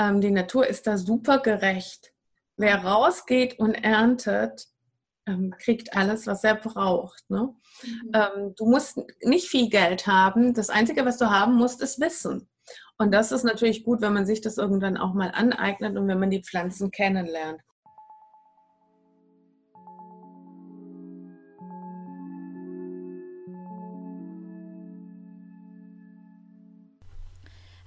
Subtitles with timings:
[0.00, 2.12] ähm, die Natur ist da super gerecht.
[2.56, 4.66] Wer rausgeht und erntet,
[5.26, 7.28] ähm, kriegt alles, was er braucht.
[7.28, 7.54] Ne?
[7.82, 8.12] Mhm.
[8.14, 10.54] Ähm, du musst nicht viel Geld haben.
[10.54, 12.48] Das Einzige, was du haben musst, ist Wissen.
[12.96, 16.20] Und das ist natürlich gut, wenn man sich das irgendwann auch mal aneignet und wenn
[16.20, 17.60] man die Pflanzen kennenlernt.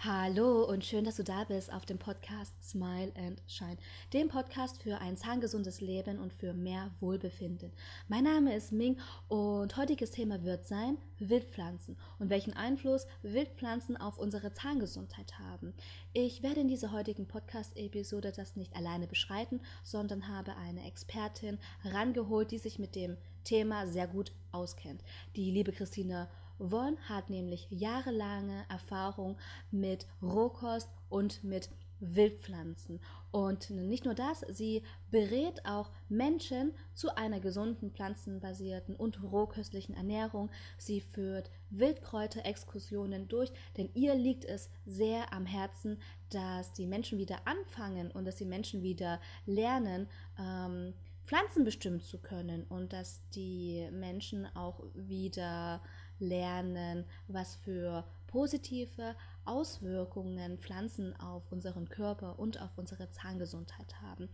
[0.05, 3.77] Hallo und schön, dass du da bist auf dem Podcast Smile and Shine,
[4.11, 7.71] dem Podcast für ein zahngesundes Leben und für mehr Wohlbefinden.
[8.09, 8.97] Mein Name ist Ming
[9.29, 15.73] und heutiges Thema wird sein Wildpflanzen und welchen Einfluss Wildpflanzen auf unsere Zahngesundheit haben.
[16.11, 22.51] Ich werde in dieser heutigen Podcast-Episode das nicht alleine beschreiten, sondern habe eine Expertin rangeholt,
[22.51, 23.15] die sich mit dem
[23.45, 25.01] Thema sehr gut auskennt.
[25.37, 29.37] Die liebe Christine Von hat nämlich jahrelange Erfahrung
[29.71, 32.99] mit Rohkost und mit Wildpflanzen.
[33.31, 40.51] Und nicht nur das, sie berät auch Menschen zu einer gesunden, pflanzenbasierten und rohköstlichen Ernährung.
[40.77, 47.47] Sie führt Wildkräuterexkursionen durch, denn ihr liegt es sehr am Herzen, dass die Menschen wieder
[47.47, 50.93] anfangen und dass die Menschen wieder lernen, ähm,
[51.25, 55.81] Pflanzen bestimmen zu können und dass die Menschen auch wieder
[56.19, 64.29] lernen, was für positive Auswirkungen Pflanzen auf unseren Körper und auf unsere Zahngesundheit haben.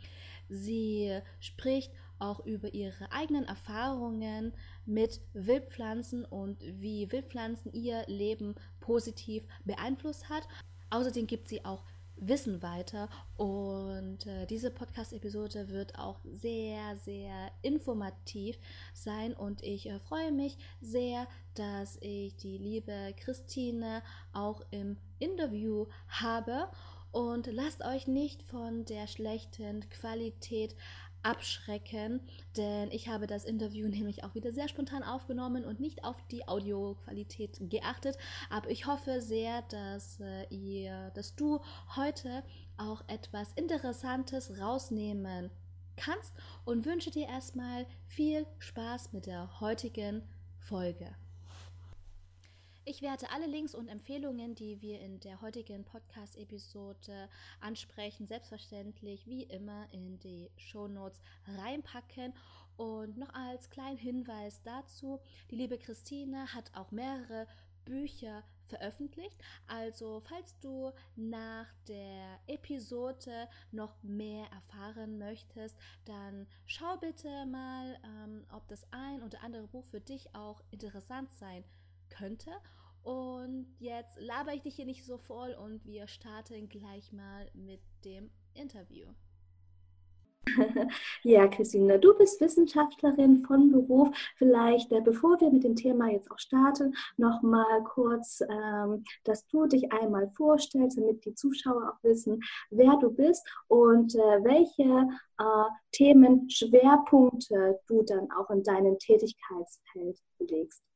[0.47, 4.53] Sie spricht auch über ihre eigenen Erfahrungen
[4.85, 10.47] mit Wildpflanzen und wie Wildpflanzen ihr Leben positiv beeinflusst hat.
[10.89, 11.83] Außerdem gibt sie auch
[12.19, 13.09] Wissen weiter.
[13.37, 18.57] Und äh, diese Podcast-Episode wird auch sehr, sehr informativ
[18.93, 19.33] sein.
[19.33, 24.01] Und ich äh, freue mich sehr, dass ich die liebe Christine
[24.33, 26.69] auch im Interview habe.
[27.11, 30.75] Und lasst euch nicht von der schlechten Qualität
[31.23, 32.21] abschrecken,
[32.57, 36.47] denn ich habe das Interview nämlich auch wieder sehr spontan aufgenommen und nicht auf die
[36.47, 38.17] Audioqualität geachtet.
[38.49, 41.59] Aber ich hoffe sehr, dass äh, ihr, dass du
[41.95, 42.43] heute
[42.77, 45.51] auch etwas Interessantes rausnehmen
[45.95, 46.33] kannst
[46.65, 50.23] und wünsche dir erstmal viel Spaß mit der heutigen
[50.57, 51.13] Folge.
[52.89, 57.29] Ich werde alle Links und Empfehlungen, die wir in der heutigen Podcast-Episode
[57.59, 61.21] ansprechen, selbstverständlich wie immer in die Shownotes
[61.59, 62.33] reinpacken.
[62.77, 65.19] Und noch als kleinen Hinweis dazu,
[65.51, 67.45] die liebe Christine hat auch mehrere
[67.85, 69.39] Bücher veröffentlicht.
[69.67, 78.47] Also falls du nach der Episode noch mehr erfahren möchtest, dann schau bitte mal, ähm,
[78.51, 81.63] ob das ein oder andere Buch für dich auch interessant sein
[82.09, 82.51] könnte.
[83.03, 87.81] Und jetzt laber ich dich hier nicht so voll und wir starten gleich mal mit
[88.03, 89.07] dem Interview.
[91.23, 94.09] Ja, Christine, du bist Wissenschaftlerin von Beruf.
[94.37, 99.45] Vielleicht, äh, bevor wir mit dem Thema jetzt auch starten, noch mal kurz, ähm, dass
[99.47, 105.07] du dich einmal vorstellst, damit die Zuschauer auch wissen, wer du bist und äh, welche
[105.39, 110.88] äh, Themen, Schwerpunkte du dann auch in deinem Tätigkeitsfeld legst.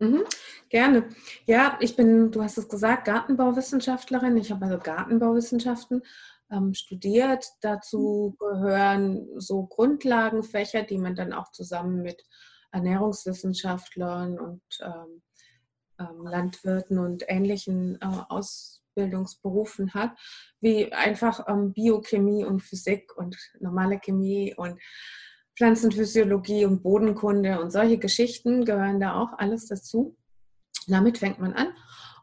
[0.00, 0.24] Mhm,
[0.68, 1.08] gerne.
[1.46, 4.36] Ja, ich bin, du hast es gesagt, Gartenbauwissenschaftlerin.
[4.36, 6.02] Ich habe also Gartenbauwissenschaften
[6.50, 7.46] ähm, studiert.
[7.60, 12.24] Dazu gehören so Grundlagenfächer, die man dann auch zusammen mit
[12.70, 15.22] Ernährungswissenschaftlern und ähm,
[15.98, 20.12] ähm, Landwirten und ähnlichen äh, Ausbildungsberufen hat,
[20.60, 24.78] wie einfach ähm, Biochemie und Physik und normale Chemie und
[25.58, 30.16] Pflanzenphysiologie und Bodenkunde und solche Geschichten gehören da auch alles dazu.
[30.86, 31.74] Damit fängt man an.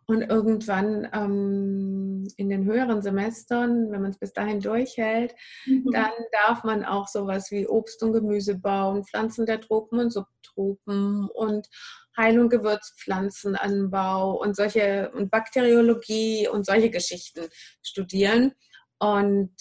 [0.07, 5.33] Und irgendwann ähm, in den höheren Semestern, wenn man es bis dahin durchhält,
[5.65, 5.91] mhm.
[5.91, 11.27] dann darf man auch sowas wie Obst und Gemüse bauen, Pflanzen der Tropen und Subtropen
[11.33, 11.67] und
[12.15, 17.49] Heil- und Gewürzpflanzenanbau und solche und Bakteriologie und solche Geschichten
[17.81, 18.53] studieren.
[18.99, 19.51] Und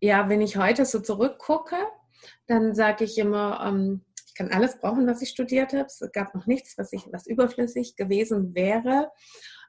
[0.00, 1.76] ja, wenn ich heute so zurückgucke,
[2.48, 5.86] dann sage ich immer, ähm, ich kann alles brauchen, was ich studiert habe.
[5.86, 9.10] Es gab noch nichts, was, ich, was überflüssig gewesen wäre.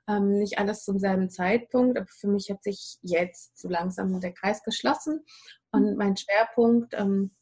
[0.08, 4.34] Ähm, nicht alles zum selben Zeitpunkt, aber für mich hat sich jetzt so langsam der
[4.34, 5.24] Kreis geschlossen.
[5.72, 7.36] Und mein Schwerpunkt, ähm,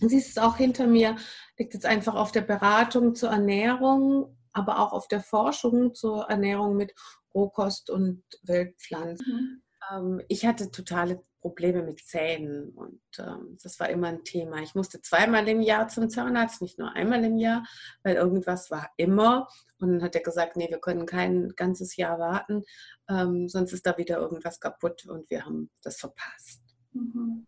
[0.00, 1.16] siehst es auch hinter mir,
[1.56, 6.76] liegt jetzt einfach auf der Beratung zur Ernährung, aber auch auf der Forschung zur Ernährung
[6.76, 6.94] mit
[7.34, 9.62] Rohkost und Wildpflanzen.
[9.90, 9.98] Mhm.
[10.18, 14.58] Ähm, ich hatte totale Probleme mit Zähnen und ähm, das war immer ein Thema.
[14.62, 17.64] Ich musste zweimal im Jahr zum Zahnarzt, nicht nur einmal im Jahr,
[18.02, 19.48] weil irgendwas war immer.
[19.78, 22.62] Und dann hat er gesagt, nee, wir können kein ganzes Jahr warten,
[23.08, 26.60] ähm, sonst ist da wieder irgendwas kaputt und wir haben das verpasst.
[26.92, 27.46] Mhm.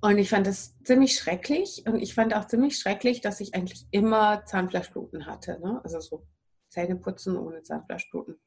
[0.00, 3.86] Und ich fand das ziemlich schrecklich und ich fand auch ziemlich schrecklich, dass ich eigentlich
[3.92, 5.60] immer Zahnfleischbluten hatte.
[5.60, 5.80] Ne?
[5.84, 6.26] Also so
[6.70, 8.40] Zähneputzen ohne Zahnfleischbluten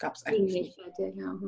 [0.00, 0.78] gab es eigentlich nicht.
[0.98, 1.38] Ja.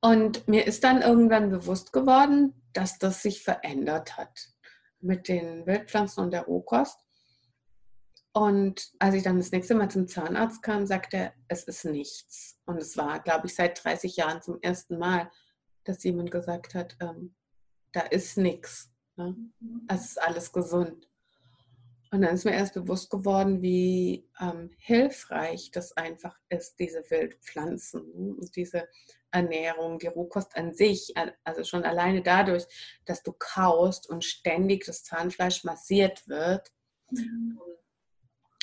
[0.00, 4.50] Und mir ist dann irgendwann bewusst geworden, dass das sich verändert hat
[5.00, 6.98] mit den Wildpflanzen und der Rohkost.
[8.32, 12.60] Und als ich dann das nächste Mal zum Zahnarzt kam, sagte er, es ist nichts.
[12.66, 15.30] Und es war, glaube ich, seit 30 Jahren zum ersten Mal,
[15.84, 17.34] dass jemand gesagt hat, ähm,
[17.92, 18.92] da ist nichts.
[19.16, 19.34] Ne?
[19.58, 19.86] Mhm.
[19.88, 21.08] Es ist alles gesund.
[22.10, 28.36] Und dann ist mir erst bewusst geworden, wie ähm, hilfreich das einfach ist, diese Wildpflanzen
[28.36, 28.88] und diese
[29.30, 31.14] Ernährung, die Rohkost an sich,
[31.44, 32.64] also schon alleine dadurch,
[33.04, 36.72] dass du kaust und ständig das Zahnfleisch massiert wird,
[37.10, 37.58] mhm.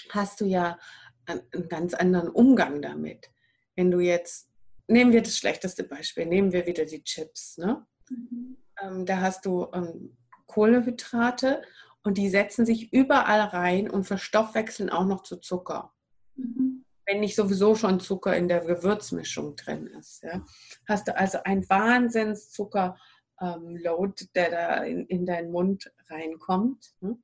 [0.10, 0.80] hast du ja
[1.26, 3.30] einen ganz anderen Umgang damit.
[3.76, 4.50] Wenn du jetzt,
[4.88, 7.86] nehmen wir das schlechteste Beispiel, nehmen wir wieder die Chips, ne?
[8.10, 8.58] Mhm.
[8.82, 10.18] Ähm, da hast du ähm,
[10.48, 11.62] Kohlehydrate
[12.04, 15.94] und die setzen sich überall rein und verstoffwechseln auch noch zu Zucker.
[16.36, 20.24] Mhm wenn nicht sowieso schon Zucker in der Gewürzmischung drin ist.
[20.24, 20.44] Ja.
[20.88, 26.94] Hast du also ein Wahnsinnszucker-Load, ähm, der da in, in deinen Mund reinkommt.
[27.02, 27.18] Ne?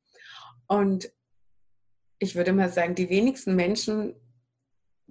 [0.67, 1.11] Und
[2.19, 4.15] ich würde mal sagen, die wenigsten Menschen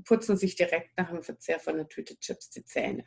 [0.05, 3.05] putzen sich direkt nach dem Verzehr von einer Tüte Chips die Zähne.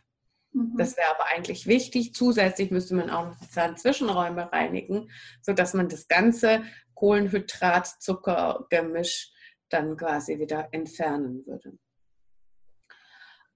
[0.54, 0.78] Mhm.
[0.78, 2.14] Das wäre aber eigentlich wichtig.
[2.14, 5.10] Zusätzlich müsste man auch die Zahnzwischenräume reinigen,
[5.42, 6.64] sodass man das ganze
[6.96, 9.34] Kohlenhydrat-Zucker-Gemisch
[9.70, 11.78] dann quasi wieder entfernen würde.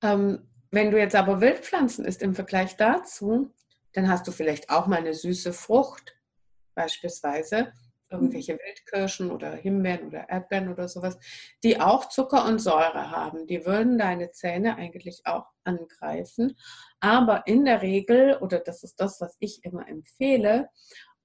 [0.01, 3.53] Ähm, wenn du jetzt aber Wildpflanzen isst im Vergleich dazu,
[3.93, 6.17] dann hast du vielleicht auch mal eine süße Frucht,
[6.73, 7.71] beispielsweise
[8.09, 8.59] irgendwelche mhm.
[8.59, 11.17] Wildkirschen oder Himbeeren oder Erdbeeren oder sowas,
[11.63, 13.47] die auch Zucker und Säure haben.
[13.47, 16.55] Die würden deine Zähne eigentlich auch angreifen.
[16.99, 20.69] Aber in der Regel, oder das ist das, was ich immer empfehle,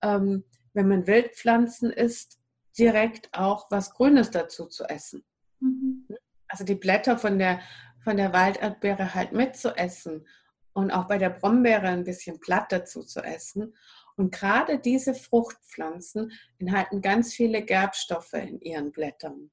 [0.02, 2.38] ähm, wenn man Wildpflanzen isst,
[2.78, 5.24] direkt auch was Grünes dazu zu essen.
[5.60, 6.06] Mhm.
[6.48, 7.60] Also die Blätter von der,
[8.02, 10.26] von der Walderdbeere halt mitzuessen
[10.72, 13.74] und auch bei der Brombeere ein bisschen Blatt dazu zu essen.
[14.20, 19.50] Und gerade diese Fruchtpflanzen enthalten ganz viele Gerbstoffe in ihren Blättern.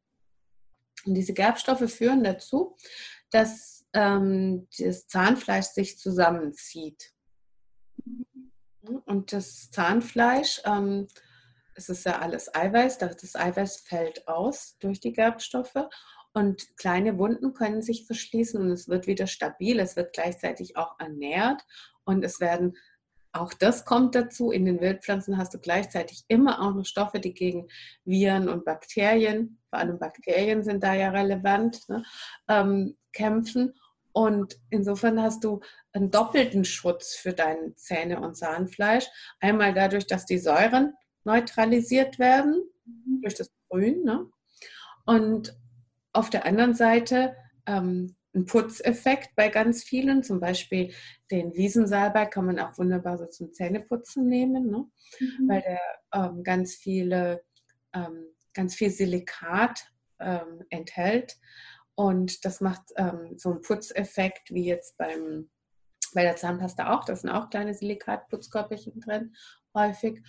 [1.05, 2.75] Und diese Gerbstoffe führen dazu,
[3.29, 7.13] dass ähm, das Zahnfleisch sich zusammenzieht.
[9.05, 11.07] Und das Zahnfleisch ähm,
[11.77, 15.87] es ist ja alles Eiweiß, das Eiweiß fällt aus durch die Gerbstoffe
[16.33, 20.99] und kleine Wunden können sich verschließen und es wird wieder stabil, es wird gleichzeitig auch
[20.99, 21.63] ernährt
[22.03, 22.75] und es werden,
[23.31, 27.33] auch das kommt dazu, in den Wildpflanzen hast du gleichzeitig immer auch noch Stoffe, die
[27.33, 27.67] gegen
[28.05, 32.03] Viren und Bakterien, vor allem Bakterien sind da ja relevant, ne,
[32.47, 33.73] ähm, kämpfen.
[34.11, 35.59] Und insofern hast du
[35.93, 39.05] einen doppelten Schutz für deine Zähne und Zahnfleisch.
[39.39, 40.93] Einmal dadurch, dass die Säuren
[41.23, 43.21] neutralisiert werden mhm.
[43.21, 44.03] durch das Grün.
[44.03, 44.25] Ne?
[45.05, 45.55] Und
[46.13, 47.35] auf der anderen Seite
[47.67, 50.93] ähm, ein Putzeffekt bei ganz vielen, zum Beispiel
[51.31, 54.85] den Wiesensalbei kann man auch wunderbar so zum Zähneputzen nehmen, ne?
[55.19, 55.49] Mhm.
[55.49, 55.79] weil der
[56.13, 57.43] ähm, ganz viele,
[57.93, 61.37] ähm, ganz viel Silikat ähm, enthält
[61.95, 65.49] und das macht ähm, so einen Putzeffekt wie jetzt beim
[66.13, 67.03] bei der Zahnpasta auch.
[67.05, 69.35] Da sind auch kleine Silikatputzkörperchen drin
[69.73, 70.23] häufig.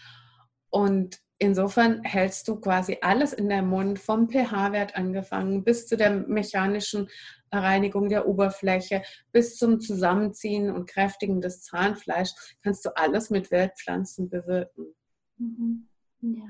[0.71, 6.11] Und insofern hältst du quasi alles in deinem Mund, vom pH-Wert angefangen bis zu der
[6.11, 7.09] mechanischen
[7.53, 9.03] Reinigung der Oberfläche,
[9.33, 12.31] bis zum Zusammenziehen und Kräftigen des Zahnfleisch,
[12.63, 14.95] kannst du alles mit Wildpflanzen bewirken.
[15.39, 15.89] Mhm.
[16.21, 16.45] Ja.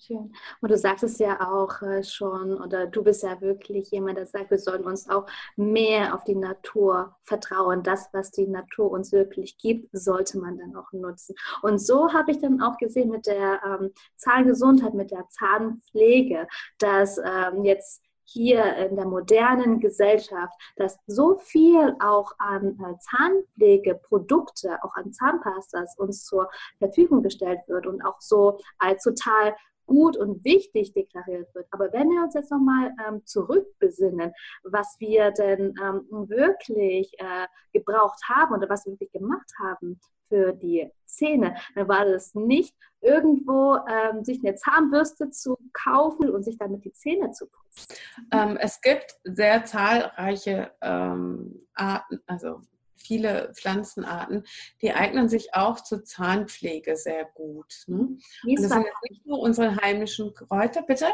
[0.00, 0.32] Schön.
[0.60, 4.26] Und du sagst es ja auch äh, schon, oder du bist ja wirklich jemand, der
[4.26, 5.26] sagt, wir sollen uns auch
[5.56, 7.82] mehr auf die Natur vertrauen.
[7.82, 11.34] Das, was die Natur uns wirklich gibt, sollte man dann auch nutzen.
[11.62, 16.46] Und so habe ich dann auch gesehen mit der ähm, Zahngesundheit, mit der Zahnpflege,
[16.78, 18.00] dass ähm, jetzt
[18.30, 25.96] hier in der modernen Gesellschaft, dass so viel auch an äh, Zahnpflegeprodukte, auch an Zahnpastas
[25.96, 29.54] uns zur Verfügung gestellt wird und auch so als total
[29.88, 31.66] gut und wichtig deklariert wird.
[31.72, 38.22] Aber wenn wir uns jetzt nochmal ähm, zurückbesinnen, was wir denn ähm, wirklich äh, gebraucht
[38.28, 43.78] haben oder was wir wirklich gemacht haben für die Zähne, dann war das nicht irgendwo
[43.88, 47.94] ähm, sich eine Zahnbürste zu kaufen und sich damit die Zähne zu putzen.
[48.32, 52.60] Ähm, es gibt sehr zahlreiche ähm, Arten, also
[52.98, 54.44] viele Pflanzenarten,
[54.82, 57.84] die eignen sich auch zur Zahnpflege sehr gut.
[57.86, 57.96] Ne?
[57.98, 61.06] Und das sind jetzt nicht nur unsere heimischen Kräuter, bitte?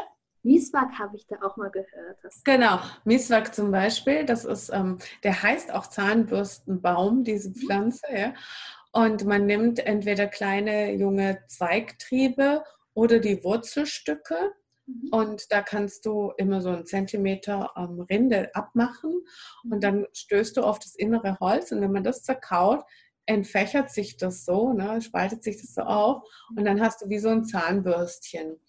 [0.45, 2.19] Mieswak habe ich da auch mal gehört.
[2.43, 7.55] Genau, Mieswak zum Beispiel, das ist, ähm, der heißt auch Zahnbürstenbaum, diese mhm.
[7.55, 8.33] Pflanze, ja.
[8.91, 12.63] Und man nimmt entweder kleine junge Zweigtriebe
[12.93, 14.53] oder die Wurzelstücke.
[14.85, 15.09] Mhm.
[15.11, 19.21] Und da kannst du immer so einen Zentimeter ähm, Rinde abmachen
[19.69, 21.71] und dann stößt du auf das innere Holz.
[21.71, 22.83] Und wenn man das zerkaut,
[23.25, 26.23] entfächert sich das so, ne, spaltet sich das so auf
[26.55, 28.59] und dann hast du wie so ein Zahnbürstchen.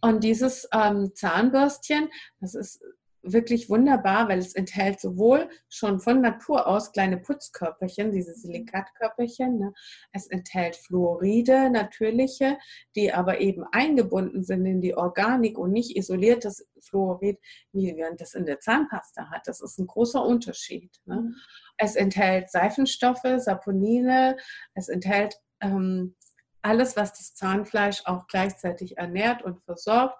[0.00, 2.08] Und dieses ähm, Zahnbürstchen,
[2.40, 2.82] das ist
[3.22, 9.58] wirklich wunderbar, weil es enthält sowohl schon von Natur aus kleine Putzkörperchen, diese Silikatkörperchen.
[9.58, 9.72] Ne?
[10.12, 12.58] Es enthält Fluoride, natürliche,
[12.94, 17.38] die aber eben eingebunden sind in die Organik und nicht isoliertes Fluorid,
[17.72, 19.42] wie man das in der Zahnpasta hat.
[19.46, 20.90] Das ist ein großer Unterschied.
[21.04, 21.22] Ne?
[21.22, 21.34] Mhm.
[21.76, 24.36] Es enthält Seifenstoffe, Saponine,
[24.74, 26.14] es enthält ähm,
[26.62, 30.18] alles, was das Zahnfleisch auch gleichzeitig ernährt und versorgt.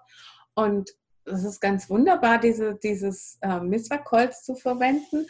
[0.55, 0.89] Und
[1.31, 5.27] es ist ganz wunderbar, diese, dieses äh, Miswakholz zu verwenden.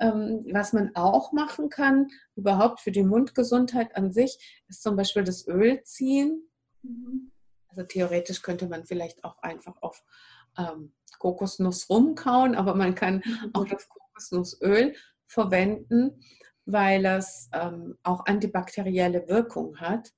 [0.00, 5.24] Ähm, was man auch machen kann, überhaupt für die Mundgesundheit an sich, ist zum Beispiel
[5.24, 6.48] das Öl ziehen.
[6.82, 7.30] Mhm.
[7.68, 10.02] Also theoretisch könnte man vielleicht auch einfach auf
[10.56, 13.50] ähm, Kokosnuss rumkauen, aber man kann mhm.
[13.52, 14.94] auch das Kokosnussöl
[15.26, 16.24] verwenden,
[16.64, 20.12] weil es ähm, auch antibakterielle Wirkung hat.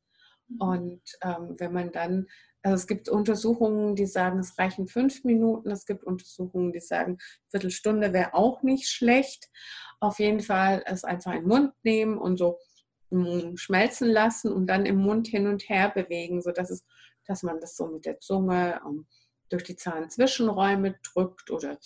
[0.47, 0.61] Mhm.
[0.61, 2.29] Und ähm, wenn man dann,
[2.62, 5.71] also es gibt Untersuchungen, die sagen, es reichen fünf Minuten.
[5.71, 7.19] Es gibt Untersuchungen, die sagen,
[7.50, 9.50] Viertelstunde wäre auch nicht schlecht.
[10.00, 12.59] Auf jeden Fall es einfach in den Mund nehmen und so
[13.57, 16.85] schmelzen lassen und dann im Mund hin und her bewegen, sodass es,
[17.26, 19.07] dass man das so mit der Zunge um, ähm,
[19.50, 21.78] durch die Zahnzwischenräume drückt oder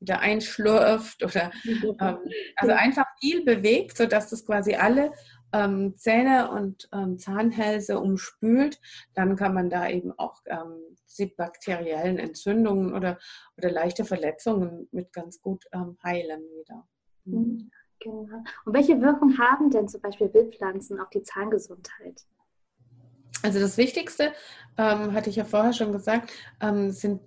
[0.00, 2.18] wieder einschlürft oder ähm,
[2.56, 5.12] also einfach viel bewegt, sodass das quasi alle
[5.54, 8.80] ähm, Zähne und ähm, Zahnhälse umspült,
[9.14, 13.18] dann kann man da eben auch ähm, die bakteriellen Entzündungen oder,
[13.56, 16.86] oder leichte Verletzungen mit ganz gut ähm, heilen wieder.
[17.24, 17.38] Mhm.
[17.38, 17.70] mhm.
[18.00, 18.42] Genau.
[18.66, 22.20] Und welche Wirkung haben denn zum Beispiel Wildpflanzen auf die Zahngesundheit?
[23.42, 24.32] Also das Wichtigste,
[24.76, 26.30] ähm, hatte ich ja vorher schon gesagt,
[26.88, 27.20] sind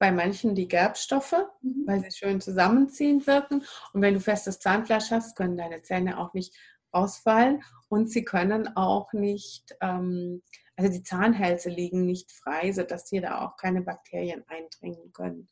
[0.00, 1.84] bei manchen die Gerbstoffe, mhm.
[1.86, 3.62] weil sie schön zusammenziehend wirken.
[3.92, 6.56] Und wenn du festes Zahnfleisch hast, können deine Zähne auch nicht
[6.92, 10.42] ausfallen und sie können auch nicht, ähm,
[10.76, 15.48] also die Zahnhälse liegen nicht frei, sodass hier da auch keine Bakterien eindringen können.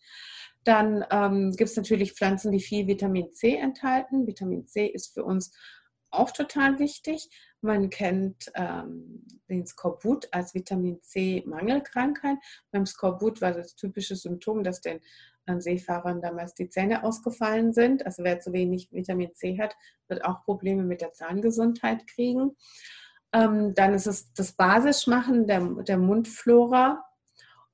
[0.64, 4.26] Dann ähm, gibt es natürlich Pflanzen, die viel Vitamin C enthalten.
[4.26, 5.52] Vitamin C ist für uns
[6.10, 7.28] auch total wichtig.
[7.60, 12.38] Man kennt ähm, den Skorbut als Vitamin C-Mangelkrankheit.
[12.70, 15.00] Beim Skorbut war das typische Symptom, dass den
[15.56, 18.04] Seefahrern damals die Zähne ausgefallen sind.
[18.04, 19.74] Also wer zu wenig Vitamin C hat,
[20.08, 22.56] wird auch Probleme mit der Zahngesundheit kriegen.
[23.32, 27.04] Ähm, dann ist es das Basischmachen der, der Mundflora.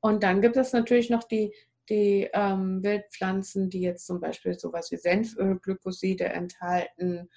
[0.01, 1.55] Und dann gibt es natürlich noch die,
[1.89, 7.29] die ähm, Wildpflanzen, die jetzt zum Beispiel sowas wie Senföl, Glykoside enthalten,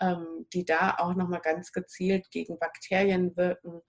[0.00, 3.80] ähm, die da auch nochmal ganz gezielt gegen Bakterien wirken.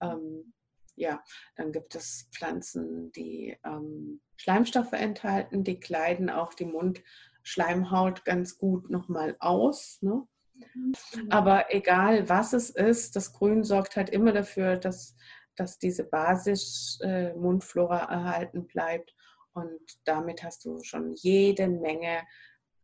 [0.00, 0.52] Ähm,
[0.98, 1.22] ja,
[1.56, 8.90] dann gibt es Pflanzen, die ähm, Schleimstoffe enthalten, die kleiden auch die Mundschleimhaut ganz gut
[8.90, 9.98] nochmal aus.
[10.02, 10.26] Ne?
[10.54, 10.94] Mhm.
[11.30, 15.16] Aber egal was es ist, das Grün sorgt halt immer dafür, dass,
[15.56, 19.14] dass diese Basis-Mundflora äh, erhalten bleibt.
[19.52, 22.22] Und damit hast du schon jede Menge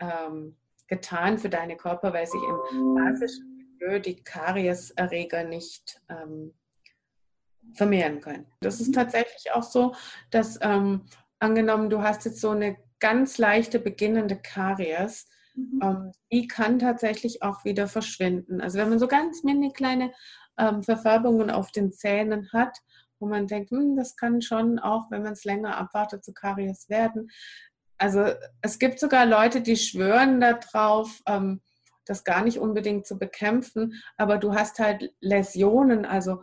[0.00, 0.56] ähm,
[0.88, 6.52] getan für deine Körper, weil sich im basischen Milieu die Karieserreger nicht ähm,
[7.74, 8.46] vermehren können.
[8.60, 9.94] Das ist tatsächlich auch so,
[10.30, 11.06] dass ähm,
[11.38, 15.80] angenommen, du hast jetzt so eine ganz leichte beginnende Karies, mhm.
[15.82, 18.60] ähm, die kann tatsächlich auch wieder verschwinden.
[18.60, 20.12] Also wenn man so ganz mini kleine
[20.58, 22.78] ähm, Verfärbungen auf den Zähnen hat,
[23.18, 26.88] wo man denkt, hm, das kann schon auch, wenn man es länger abwartet, zu Karies
[26.88, 27.30] werden.
[27.98, 28.26] Also
[28.60, 31.60] es gibt sogar Leute, die schwören darauf, ähm,
[32.06, 36.42] das gar nicht unbedingt zu bekämpfen, aber du hast halt Läsionen, also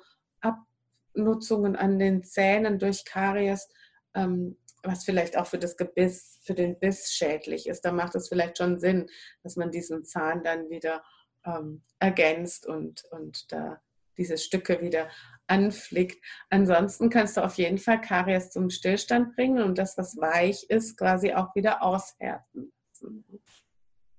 [1.16, 3.68] Abnutzungen an den Zähnen durch Karies,
[4.16, 7.82] ähm, was vielleicht auch für das Gebiss, für den Biss schädlich ist.
[7.82, 9.08] Da macht es vielleicht schon Sinn,
[9.44, 11.04] dass man diesen Zahn dann wieder
[11.46, 13.82] ähm, ergänzt und, und da
[14.18, 15.10] diese Stücke wieder
[15.48, 16.24] anflickt.
[16.50, 20.98] Ansonsten kannst du auf jeden Fall Karies zum Stillstand bringen und das, was weich ist,
[20.98, 22.72] quasi auch wieder aushärten.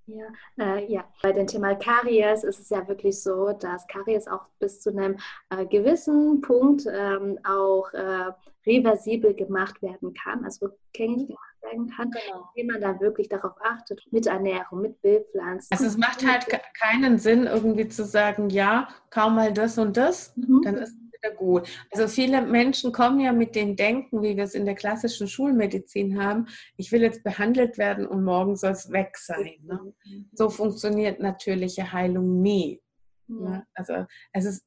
[0.07, 0.27] Ja,
[0.59, 4.81] äh, ja, bei dem Thema Karies ist es ja wirklich so, dass Karies auch bis
[4.81, 5.17] zu einem
[5.51, 8.33] äh, gewissen Punkt ähm, auch äh,
[8.67, 12.49] reversibel gemacht werden kann, also rückgängig gemacht werden kann, genau.
[12.55, 15.69] indem man dann wirklich darauf achtet, mit Ernährung, mit Bildpflanzen.
[15.71, 16.47] Also es macht halt
[16.79, 20.63] keinen Sinn, irgendwie zu sagen, ja, kaum mal das und das, mhm.
[20.63, 21.69] dann ist wieder gut.
[21.91, 26.23] Also viele Menschen kommen ja mit dem Denken, wie wir es in der klassischen Schulmedizin
[26.23, 29.57] haben, ich will jetzt behandelt werden und morgen soll es weg sein.
[29.63, 29.95] Ne?
[30.33, 32.81] So funktioniert natürliche Heilung nie.
[33.29, 33.67] Ne?
[33.75, 34.65] Also es ist,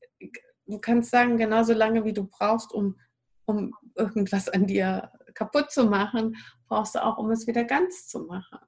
[0.66, 3.00] du kannst sagen, genauso lange wie du brauchst, um,
[3.46, 6.36] um irgendwas an dir kaputt zu machen,
[6.68, 8.60] brauchst du auch, um es wieder ganz zu machen.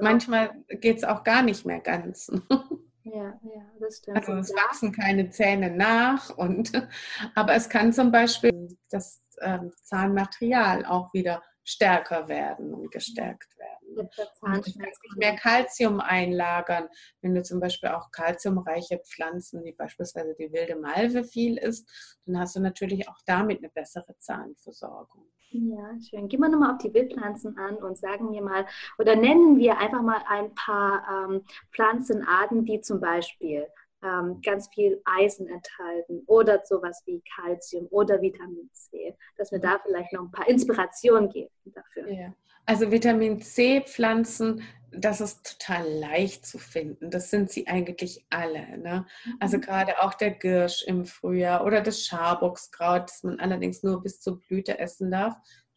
[0.00, 2.30] Manchmal geht es auch gar nicht mehr ganz.
[3.14, 4.16] Ja, ja, das stimmt.
[4.16, 6.72] Also es wachsen keine Zähne nach, und,
[7.34, 13.98] aber es kann zum Beispiel das ähm, Zahnmaterial auch wieder stärker werden und gestärkt werden.
[13.98, 16.88] Und du kannst nicht mehr Kalzium einlagern.
[17.20, 22.38] Wenn du zum Beispiel auch kalziumreiche Pflanzen, wie beispielsweise die wilde Malve viel isst, dann
[22.38, 25.26] hast du natürlich auch damit eine bessere Zahnversorgung.
[25.50, 26.28] Ja, schön.
[26.28, 28.66] Gehen wir nochmal auf die Wildpflanzen an und sagen wir mal,
[28.98, 31.42] oder nennen wir einfach mal ein paar ähm,
[31.72, 33.66] Pflanzenarten, die zum Beispiel
[34.02, 39.78] ähm, ganz viel Eisen enthalten oder sowas wie Kalzium oder Vitamin C, dass wir da
[39.84, 42.10] vielleicht noch ein paar Inspirationen geben dafür.
[42.10, 42.34] Ja.
[42.66, 47.10] Also Vitamin C-Pflanzen, das ist total leicht zu finden.
[47.10, 48.78] Das sind sie eigentlich alle.
[48.78, 49.06] Ne?
[49.38, 49.60] Also mhm.
[49.62, 54.40] gerade auch der Girsch im Frühjahr oder das Scharbockskraut, das man allerdings nur bis zur
[54.40, 55.36] Blüte essen darf.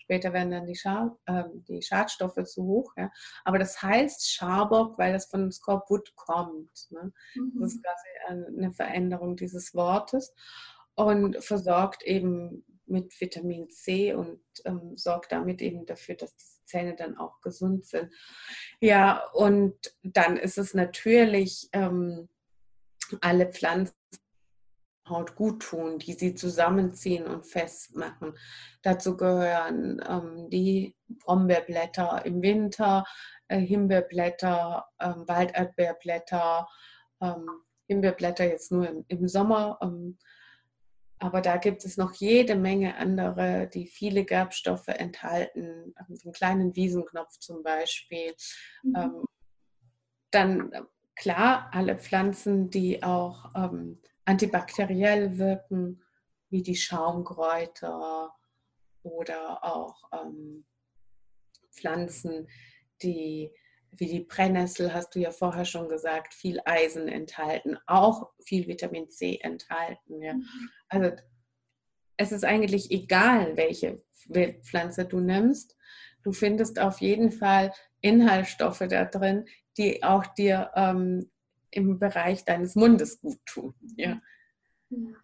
[0.10, 2.94] Später werden dann die, Schar, äh, die Schadstoffe zu hoch.
[2.98, 3.12] Ja?
[3.46, 6.88] Aber das heißt Scharbock, weil das von Skorbut kommt.
[6.89, 7.13] Ne?
[7.36, 7.62] Mhm.
[7.62, 10.34] Das ist quasi eine Veränderung dieses Wortes
[10.96, 16.96] und versorgt eben mit Vitamin C und ähm, sorgt damit eben dafür, dass diese Zähne
[16.96, 18.12] dann auch gesund sind.
[18.82, 22.30] Ja, und dann ist es natürlich ähm,
[23.22, 23.94] alle Pflanzen
[25.10, 28.38] Haut gut tun, die sie zusammenziehen und festmachen.
[28.82, 33.06] Dazu gehören ähm, die Brombeerblätter im Winter,
[33.48, 36.68] äh, Himbeerblätter, ähm, Walderdbeerblätter,
[37.22, 37.48] ähm,
[37.88, 39.80] Himbeerblätter jetzt nur im, im Sommer.
[39.82, 40.18] Ähm,
[41.20, 46.34] aber da gibt es noch jede Menge andere, die viele Gerbstoffe enthalten, ähm, so einen
[46.34, 48.34] kleinen Wiesenknopf zum Beispiel.
[48.84, 48.96] Mhm.
[48.96, 49.25] Ähm,
[50.32, 50.72] dann
[51.16, 56.03] klar, alle Pflanzen, die auch ähm, antibakteriell wirken,
[56.51, 58.32] wie die Schaumkräuter
[59.01, 60.65] oder auch ähm,
[61.71, 62.47] Pflanzen,
[63.01, 63.51] die
[63.91, 69.10] wie die Brennnessel, hast du ja vorher schon gesagt, viel Eisen enthalten, auch viel Vitamin
[69.10, 70.21] C enthalten.
[70.21, 70.36] Ja.
[70.36, 70.69] Mhm.
[70.89, 71.12] Also
[72.15, 74.04] es ist eigentlich egal, welche
[74.62, 75.75] Pflanze du nimmst.
[76.21, 79.45] Du findest auf jeden Fall Inhaltsstoffe da drin,
[79.77, 81.32] die auch dir ähm,
[81.71, 83.73] im Bereich deines Mundes gut tun.
[83.95, 84.19] Ja.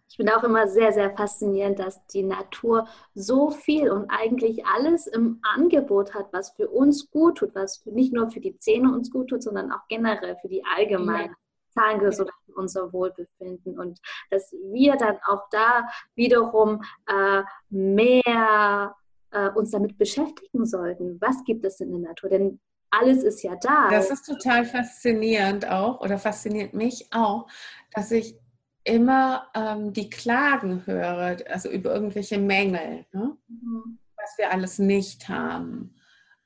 [0.08, 5.08] Ich bin auch immer sehr, sehr faszinierend, dass die Natur so viel und eigentlich alles
[5.08, 9.10] im Angebot hat, was für uns gut tut, was nicht nur für die Zähne uns
[9.10, 11.34] gut tut, sondern auch generell für die allgemeine.
[11.76, 12.54] Zahngesundheit, ja.
[12.56, 18.96] unser Wohlbefinden und dass wir dann auch da wiederum äh, mehr
[19.30, 21.20] äh, uns damit beschäftigen sollten.
[21.20, 22.30] Was gibt es in der Natur?
[22.30, 23.88] Denn alles ist ja da.
[23.90, 27.48] Das ist total faszinierend auch oder fasziniert mich auch,
[27.92, 28.38] dass ich
[28.84, 33.36] immer ähm, die Klagen höre, also über irgendwelche Mängel, ne?
[33.48, 33.98] mhm.
[34.16, 35.96] was wir alles nicht haben.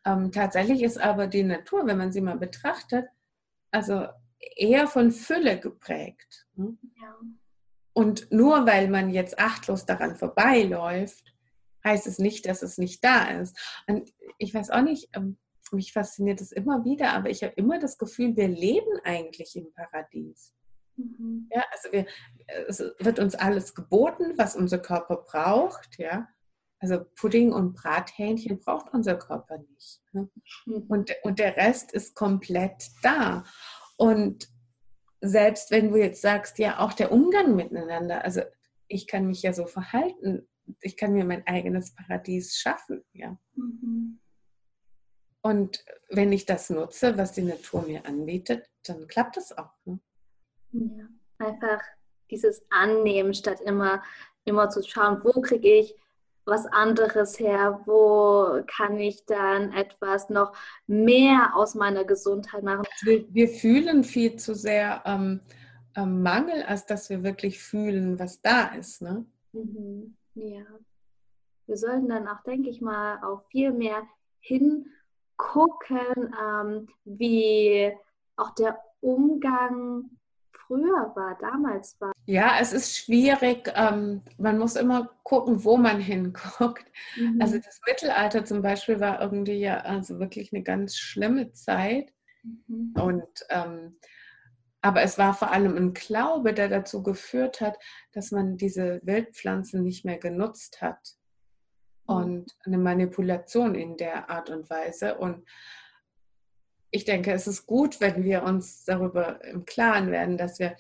[0.07, 3.07] Ähm, tatsächlich ist aber die Natur, wenn man sie mal betrachtet,
[3.71, 4.07] also
[4.57, 6.47] eher von Fülle geprägt.
[6.55, 6.79] Ne?
[7.01, 7.15] Ja.
[7.93, 11.35] Und nur weil man jetzt achtlos daran vorbeiläuft,
[11.85, 13.59] heißt es nicht, dass es nicht da ist.
[13.87, 15.37] Und ich weiß auch nicht, ähm,
[15.73, 19.73] mich fasziniert es immer wieder, aber ich habe immer das Gefühl, wir leben eigentlich im
[19.73, 20.55] Paradies.
[20.97, 21.49] Mhm.
[21.53, 22.07] Ja, also wir,
[22.69, 25.99] es wird uns alles geboten, was unser Körper braucht.
[25.99, 26.29] Ja,
[26.81, 30.01] also Pudding und Brathähnchen braucht unser Körper nicht.
[30.13, 30.31] Ne?
[30.67, 30.83] Mhm.
[30.89, 33.45] Und, und der Rest ist komplett da.
[33.97, 34.49] Und
[35.21, 38.41] selbst wenn du jetzt sagst, ja, auch der Umgang miteinander, also
[38.89, 40.49] ich kann mich ja so verhalten,
[40.81, 43.39] ich kann mir mein eigenes Paradies schaffen, ja.
[43.55, 44.21] Mhm.
[45.43, 49.73] Und wenn ich das nutze, was die Natur mir anbietet, dann klappt das auch.
[49.85, 49.99] Ne?
[50.73, 51.83] Ja, einfach
[52.31, 54.03] dieses Annehmen, statt immer,
[54.45, 55.95] immer zu schauen, wo kriege ich
[56.45, 60.53] was anderes her, wo kann ich dann etwas noch
[60.87, 62.85] mehr aus meiner Gesundheit machen.
[63.03, 65.41] Wir, wir fühlen viel zu sehr ähm,
[65.97, 69.03] ähm, Mangel, als dass wir wirklich fühlen, was da ist.
[69.03, 69.25] Ne?
[69.53, 70.17] Mhm.
[70.35, 70.65] Ja.
[71.67, 74.03] Wir sollten dann auch, denke ich mal, auch viel mehr
[75.41, 77.93] hingucken, ähm, wie
[78.37, 80.11] auch der Umgang
[80.53, 82.13] früher war, damals war.
[82.27, 83.73] Ja, es ist schwierig.
[83.75, 86.87] Ähm, man muss immer gucken, wo man hinguckt.
[87.17, 87.41] Mhm.
[87.41, 92.13] Also das Mittelalter zum Beispiel war irgendwie ja also wirklich eine ganz schlimme Zeit.
[92.43, 92.95] Mhm.
[92.95, 93.97] Und ähm,
[94.83, 97.77] aber es war vor allem ein Glaube, der dazu geführt hat,
[98.13, 101.17] dass man diese Wildpflanzen nicht mehr genutzt hat.
[102.11, 102.17] Mhm.
[102.17, 105.17] Und eine Manipulation in der Art und Weise.
[105.17, 105.47] Und
[106.91, 110.77] ich denke, es ist gut, wenn wir uns darüber im Klaren werden, dass wir,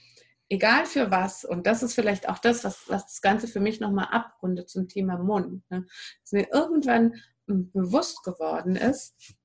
[0.48, 3.80] egal für was, und das ist vielleicht auch das, was, was das Ganze für mich
[3.80, 5.86] nochmal abrundet zum Thema Mund, ne?
[6.22, 7.14] dass mir irgendwann
[7.46, 9.36] bewusst geworden ist,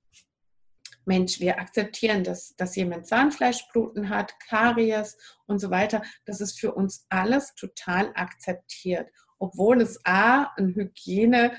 [1.07, 6.01] Mensch, wir akzeptieren, dass, dass jemand Zahnfleischbluten hat, Karies und so weiter.
[6.25, 11.51] Das ist für uns alles total akzeptiert, obwohl es A, ein Hygiene-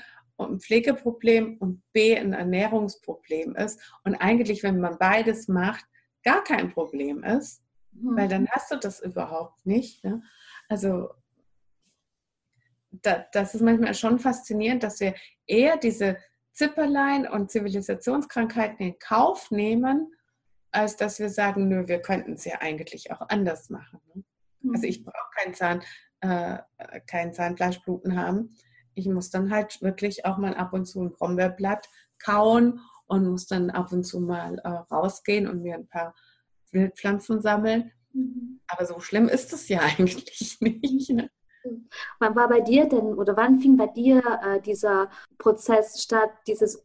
[0.45, 5.85] ein Pflegeproblem und B ein Ernährungsproblem ist und eigentlich, wenn man beides macht,
[6.23, 8.17] gar kein Problem ist, mhm.
[8.17, 10.03] weil dann hast du das überhaupt nicht.
[10.03, 10.21] Ne?
[10.69, 11.09] Also
[12.91, 16.17] da, das ist manchmal schon faszinierend, dass wir eher diese
[16.53, 20.13] Zipperlein und Zivilisationskrankheiten in Kauf nehmen,
[20.71, 24.01] als dass wir sagen, nö, wir könnten es ja eigentlich auch anders machen.
[24.13, 24.23] Ne?
[24.61, 24.75] Mhm.
[24.75, 25.83] Also ich brauche kein Zahn,
[26.21, 26.59] äh,
[27.07, 28.55] kein Zahnfleischbluten haben
[28.97, 31.87] ich muss dann halt wirklich auch mal ab und zu ein Brombeerblatt
[32.19, 36.15] kauen und muss dann ab und zu mal äh, rausgehen und mir ein paar
[36.71, 37.91] Wildpflanzen sammeln.
[38.13, 38.59] Mhm.
[38.67, 41.09] Aber so schlimm ist es ja eigentlich nicht.
[41.11, 41.29] Ne?
[42.19, 46.83] Wann war bei dir denn oder wann fing bei dir äh, dieser Prozess statt, dieses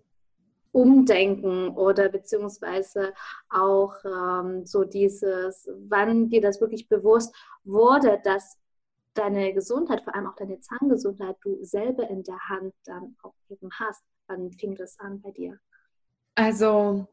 [0.72, 3.12] Umdenken oder beziehungsweise
[3.48, 8.59] auch ähm, so dieses, wann dir das wirklich bewusst wurde, dass
[9.14, 13.70] deine Gesundheit, vor allem auch deine Zahngesundheit, du selber in der Hand dann auch eben
[13.72, 14.03] hast.
[14.27, 15.59] Wann fing das an bei dir?
[16.35, 17.07] Also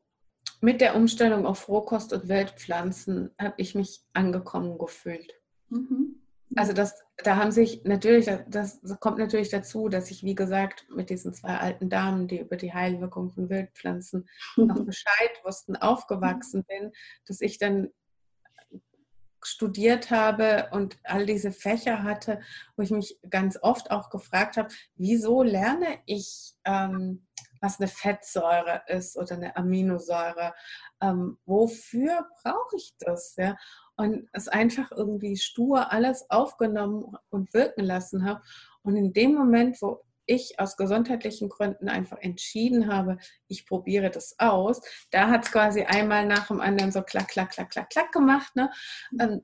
[0.61, 5.33] mit der Umstellung auf Rohkost und Wildpflanzen habe ich mich angekommen gefühlt.
[5.69, 6.21] Mhm.
[6.55, 10.87] Also das, da haben sich natürlich, das, das, kommt natürlich dazu, dass ich, wie gesagt,
[10.89, 16.63] mit diesen zwei alten Damen, die über die Heilwirkung von Wildpflanzen noch Bescheid wussten, aufgewachsen
[16.63, 16.91] bin,
[17.27, 17.89] dass ich dann
[19.43, 22.41] studiert habe und all diese Fächer hatte,
[22.75, 27.25] wo ich mich ganz oft auch gefragt habe, wieso lerne ich, ähm,
[27.61, 30.53] was eine Fettsäure ist oder eine Aminosäure?
[31.01, 33.35] Ähm, wofür brauche ich das?
[33.37, 33.57] Ja?
[33.95, 38.41] Und es einfach irgendwie stur alles aufgenommen und wirken lassen habe.
[38.81, 44.35] Und in dem Moment, wo ich aus gesundheitlichen Gründen einfach entschieden habe, ich probiere das
[44.37, 44.81] aus.
[45.11, 48.55] Da hat es quasi einmal nach dem anderen so klack, klack, klack, klack, klack gemacht.
[48.55, 48.71] Ne?
[49.19, 49.41] Ähm,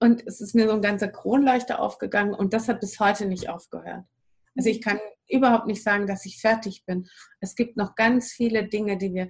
[0.00, 3.48] und es ist mir so ein ganzer Kronleuchter aufgegangen und das hat bis heute nicht
[3.48, 4.04] aufgehört.
[4.56, 7.06] Also ich kann überhaupt nicht sagen, dass ich fertig bin.
[7.40, 9.28] Es gibt noch ganz viele Dinge, die wir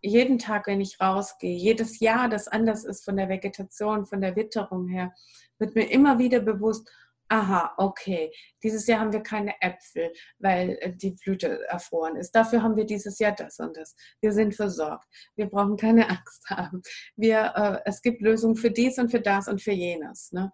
[0.00, 4.36] jeden Tag, wenn ich rausgehe, jedes Jahr, das anders ist von der Vegetation, von der
[4.36, 5.14] Witterung her,
[5.58, 6.90] wird mir immer wieder bewusst,
[7.28, 8.32] aha, okay,
[8.62, 12.32] dieses Jahr haben wir keine Äpfel, weil äh, die Blüte erfroren ist.
[12.32, 13.94] Dafür haben wir dieses Jahr das und das.
[14.20, 15.06] Wir sind versorgt.
[15.36, 16.82] Wir brauchen keine Angst haben.
[17.16, 20.32] Wir, äh, es gibt Lösungen für dies und für das und für jenes.
[20.32, 20.52] Ne?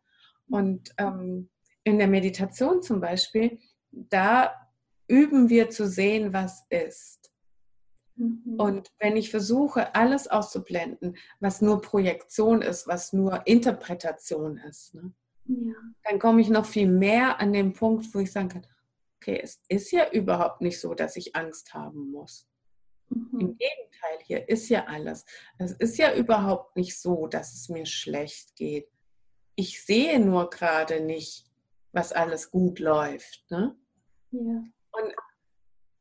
[0.48, 1.50] Und ähm,
[1.84, 3.58] in der Meditation zum Beispiel,
[3.90, 4.54] da
[5.08, 7.32] üben wir zu sehen, was ist.
[8.16, 8.56] Mhm.
[8.58, 15.12] Und wenn ich versuche, alles auszublenden, was nur Projektion ist, was nur Interpretation ist, ne?
[15.50, 15.74] Ja.
[16.04, 18.66] dann komme ich noch viel mehr an den Punkt, wo ich sagen kann,
[19.20, 22.48] okay, es ist ja überhaupt nicht so, dass ich Angst haben muss.
[23.08, 23.40] Mhm.
[23.40, 25.24] Im Gegenteil, hier ist ja alles.
[25.58, 28.88] Es ist ja überhaupt nicht so, dass es mir schlecht geht.
[29.56, 31.44] Ich sehe nur gerade nicht,
[31.92, 33.44] was alles gut läuft.
[33.50, 33.76] Ne?
[34.30, 34.64] Ja.
[34.92, 35.14] Und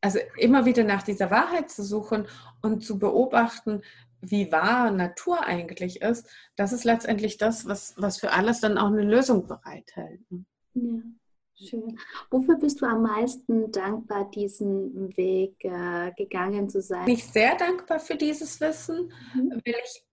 [0.01, 2.27] also immer wieder nach dieser Wahrheit zu suchen
[2.61, 3.81] und zu beobachten,
[4.21, 8.87] wie wahr Natur eigentlich ist, das ist letztendlich das, was, was für alles dann auch
[8.87, 10.21] eine Lösung bereithält.
[10.29, 10.45] Ne?
[10.73, 11.97] Ja, schön.
[12.29, 17.05] Wofür bist du am meisten dankbar, diesen Weg äh, gegangen zu sein?
[17.05, 19.51] Bin ich sehr dankbar für dieses Wissen, mhm.
[19.51, 20.03] weil ich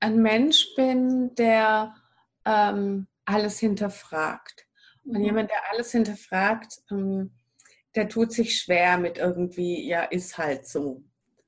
[0.00, 1.94] ein Mensch bin, der
[2.44, 4.66] ähm, alles hinterfragt.
[5.04, 5.24] Und mhm.
[5.24, 7.32] jemand, der alles hinterfragt, ähm,
[7.94, 11.02] der tut sich schwer mit irgendwie, ja, ist halt so.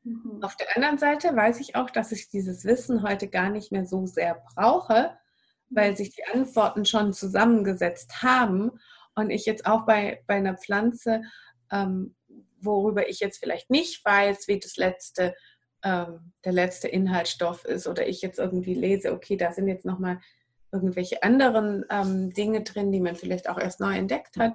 [0.08, 0.42] Mhm.
[0.42, 3.86] Auf der anderen Seite weiß ich auch, dass ich dieses Wissen heute gar nicht mehr
[3.86, 5.16] so sehr brauche,
[5.70, 8.72] weil sich die Antworten schon zusammengesetzt haben
[9.14, 11.22] und ich jetzt auch bei, bei einer Pflanze,
[11.70, 12.16] ähm,
[12.60, 15.34] worüber ich jetzt vielleicht nicht weiß, wie das letzte,
[15.82, 20.20] ähm, der letzte Inhaltsstoff ist oder ich jetzt irgendwie lese, okay, da sind jetzt nochmal
[20.72, 24.54] irgendwelche anderen ähm, Dinge drin, die man vielleicht auch erst neu entdeckt hat.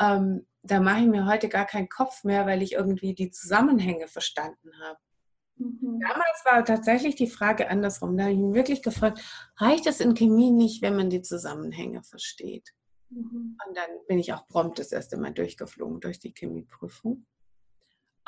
[0.00, 4.08] Ähm, da mache ich mir heute gar keinen Kopf mehr, weil ich irgendwie die Zusammenhänge
[4.08, 4.98] verstanden habe.
[5.56, 6.00] Mhm.
[6.00, 8.16] Damals war tatsächlich die Frage andersrum.
[8.16, 9.20] Da habe ich mich wirklich gefragt,
[9.56, 12.70] reicht es in Chemie nicht, wenn man die Zusammenhänge versteht?
[13.10, 13.56] Mhm.
[13.66, 17.26] Und dann bin ich auch prompt das erste Mal durchgeflogen durch die Chemieprüfung.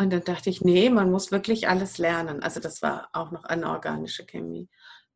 [0.00, 2.42] Und dann dachte ich, nee, man muss wirklich alles lernen.
[2.42, 4.68] Also das war auch noch anorganische Chemie.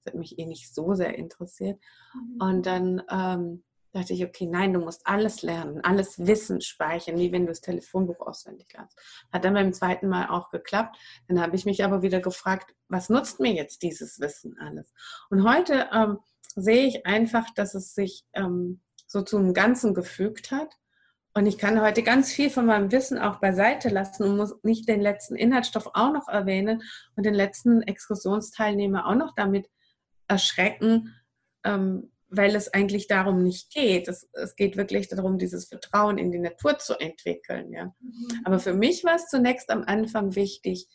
[0.05, 1.81] Das hat mich eh nicht so sehr interessiert.
[2.15, 2.41] Mhm.
[2.41, 7.31] Und dann ähm, dachte ich, okay, nein, du musst alles lernen, alles Wissen speichern, wie
[7.31, 8.99] wenn du das Telefonbuch auswendig lernst.
[9.33, 10.97] Hat dann beim zweiten Mal auch geklappt.
[11.29, 14.93] Dann habe ich mich aber wieder gefragt, was nutzt mir jetzt dieses Wissen alles?
[15.31, 16.19] Und heute ähm,
[16.57, 20.75] sehe ich einfach, dass es sich ähm, so zu einem Ganzen gefügt hat.
[21.35, 24.89] Und ich kann heute ganz viel von meinem Wissen auch beiseite lassen und muss nicht
[24.89, 26.83] den letzten Inhaltsstoff auch noch erwähnen
[27.17, 29.69] und den letzten Exkursionsteilnehmer auch noch damit
[30.29, 31.15] erschrecken,
[31.65, 34.09] ähm, weil es eigentlich darum nicht geht.
[34.09, 37.73] Es, es, geht wirklich darum, dieses Vertrauen in die Natur zu entwickeln.
[37.73, 37.95] Ja.
[38.01, 38.41] Mhm.
[38.45, 40.89] Aber für mich war es zunächst am Anfang wichtig,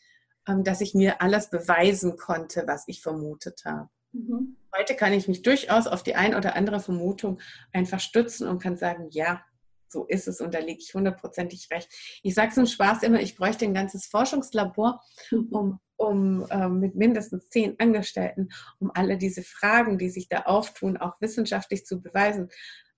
[0.47, 3.89] ähm, dass ich mir alles beweisen konnte, was ich vermutet habe.
[4.13, 4.58] Mhm.
[4.76, 7.39] Heute kann ich mich durchaus auf die ein oder andere Vermutung
[7.71, 9.43] einfach stützen und kann sagen, ja,
[9.89, 11.89] so ist es und da lege ich hundertprozentig recht.
[12.23, 15.47] Ich sage es im Spaß immer, ich bräuchte ein ganzes Forschungslabor, mhm.
[15.52, 20.97] um um äh, mit mindestens zehn Angestellten, um alle diese Fragen, die sich da auftun,
[20.97, 22.49] auch wissenschaftlich zu beweisen.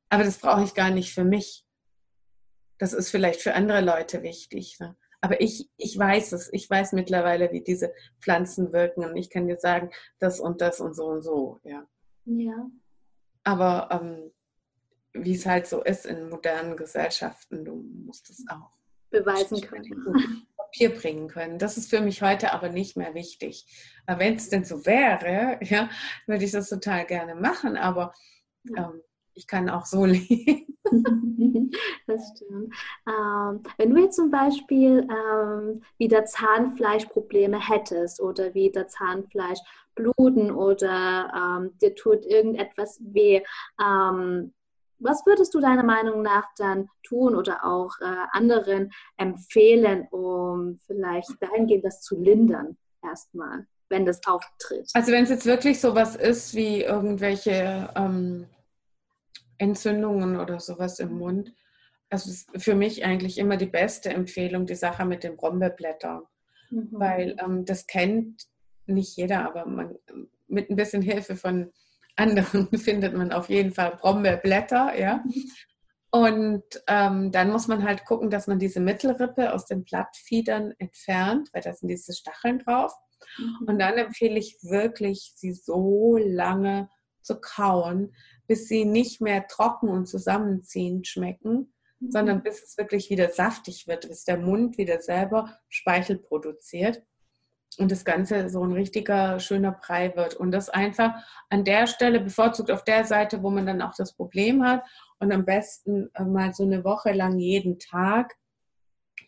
[0.09, 1.65] Aber das brauche ich gar nicht für mich.
[2.77, 4.77] Das ist vielleicht für andere Leute wichtig.
[4.79, 4.95] Ne?
[5.21, 6.51] Aber ich, ich weiß es.
[6.53, 9.03] Ich weiß mittlerweile, wie diese Pflanzen wirken.
[9.03, 11.59] Und ich kann dir sagen, das und das und so und so.
[11.63, 11.85] Ja.
[12.25, 12.69] ja.
[13.43, 14.31] Aber ähm,
[15.13, 18.71] wie es halt so ist in modernen Gesellschaften, du musst es auch
[19.09, 20.45] beweisen können.
[20.69, 21.57] Papier bringen können.
[21.59, 23.65] Das ist für mich heute aber nicht mehr wichtig.
[24.05, 25.89] Wenn es denn so wäre, ja,
[26.27, 28.13] würde ich das total gerne machen, aber
[28.75, 29.01] ähm,
[29.33, 30.65] ich kann auch so leben.
[32.07, 32.73] Das stimmt.
[33.07, 39.59] Ähm, wenn du jetzt zum Beispiel ähm, wieder Zahnfleischprobleme hättest oder wieder Zahnfleisch
[39.93, 43.43] bluten oder ähm, dir tut irgendetwas weh,
[43.79, 44.53] ähm,
[44.99, 51.31] was würdest du deiner Meinung nach dann tun oder auch äh, anderen empfehlen, um vielleicht
[51.39, 54.89] dahingehend das zu lindern erstmal, wenn das auftritt?
[54.93, 58.47] Also wenn es jetzt wirklich sowas ist wie irgendwelche ähm,
[59.57, 61.53] Entzündungen oder sowas im Mund,
[62.09, 66.23] also ist für mich eigentlich immer die beste Empfehlung die Sache mit den Brombeerblättern,
[66.71, 66.89] mhm.
[66.91, 68.47] weil ähm, das kennt
[68.85, 69.95] nicht jeder, aber man,
[70.47, 71.71] mit ein bisschen Hilfe von
[72.19, 75.23] anderen findet man auf jeden Fall Brombeerblätter, ja.
[76.11, 81.49] Und ähm, dann muss man halt gucken, dass man diese Mittelrippe aus den Blattfiedern entfernt,
[81.53, 82.93] weil da sind diese Stacheln drauf.
[83.37, 83.67] Mhm.
[83.67, 86.89] Und dann empfehle ich wirklich, sie so lange
[87.21, 88.15] zu kauen,
[88.47, 92.11] bis sie nicht mehr trocken und zusammenziehend schmecken, mhm.
[92.11, 97.03] sondern bis es wirklich wieder saftig wird, bis der Mund wieder selber Speichel produziert
[97.77, 100.33] und das Ganze so ein richtiger, schöner Brei wird.
[100.33, 101.13] Und das einfach
[101.49, 104.83] an der Stelle, bevorzugt auf der Seite, wo man dann auch das Problem hat
[105.19, 108.35] und am besten äh, mal so eine Woche lang jeden Tag.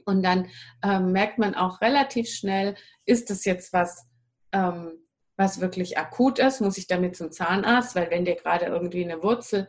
[0.05, 0.47] Und dann
[0.83, 2.75] ähm, merkt man auch relativ schnell,
[3.05, 4.07] ist das jetzt was,
[4.51, 4.93] ähm,
[5.37, 6.61] was wirklich akut ist?
[6.61, 7.95] Muss ich damit zum Zahnarzt?
[7.95, 9.67] Weil wenn dir gerade irgendwie eine Wurzel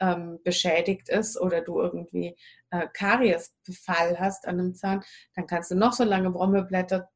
[0.00, 2.36] ähm, beschädigt ist oder du irgendwie
[2.70, 5.02] äh, Kariesbefall hast an einem Zahn,
[5.34, 7.08] dann kannst du noch so lange Brombeerblätter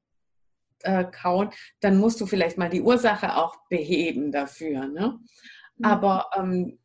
[0.82, 4.86] äh, kauen, dann musst du vielleicht mal die Ursache auch beheben dafür.
[4.86, 5.18] Ne?
[5.76, 5.84] Mhm.
[5.84, 6.78] Aber ähm,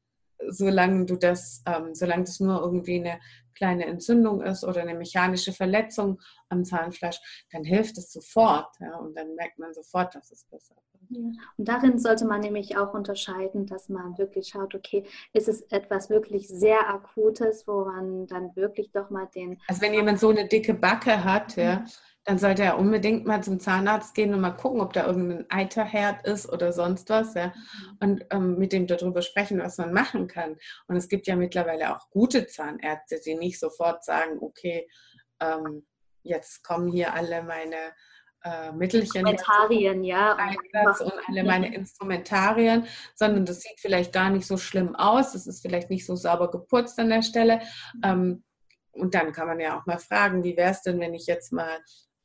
[0.47, 3.19] solange du das, ähm, solange das nur irgendwie eine
[3.55, 7.19] kleine Entzündung ist oder eine mechanische Verletzung am Zahnfleisch,
[7.51, 8.73] dann hilft es sofort.
[8.79, 8.95] Ja?
[8.97, 10.85] Und dann merkt man sofort, dass es besser wird.
[11.11, 11.31] Ja.
[11.57, 16.09] Und darin sollte man nämlich auch unterscheiden, dass man wirklich schaut, okay, ist es etwas
[16.09, 19.59] wirklich sehr Akutes, wo man dann wirklich doch mal den.
[19.67, 21.87] Also wenn jemand so eine dicke Backe hat, ja, mhm
[22.29, 26.27] dann sollte er unbedingt mal zum Zahnarzt gehen und mal gucken, ob da irgendein Eiterherd
[26.27, 27.33] ist oder sonst was.
[27.33, 27.47] Ja?
[27.47, 27.97] Mhm.
[28.01, 30.55] Und ähm, mit dem darüber sprechen, was man machen kann.
[30.85, 34.87] Und es gibt ja mittlerweile auch gute Zahnärzte, die nicht sofort sagen, okay,
[35.39, 35.87] ähm,
[36.21, 37.93] jetzt kommen hier alle meine
[38.43, 39.25] äh, Mittelchen.
[39.25, 40.35] Instrumentarien, ja.
[40.35, 45.33] Einsatz und alle meine Instrumentarien, sondern das sieht vielleicht gar nicht so schlimm aus.
[45.33, 47.61] Es ist vielleicht nicht so sauber geputzt an der Stelle.
[47.95, 48.01] Mhm.
[48.03, 48.43] Ähm,
[48.91, 51.51] und dann kann man ja auch mal fragen, wie wäre es denn, wenn ich jetzt
[51.51, 51.79] mal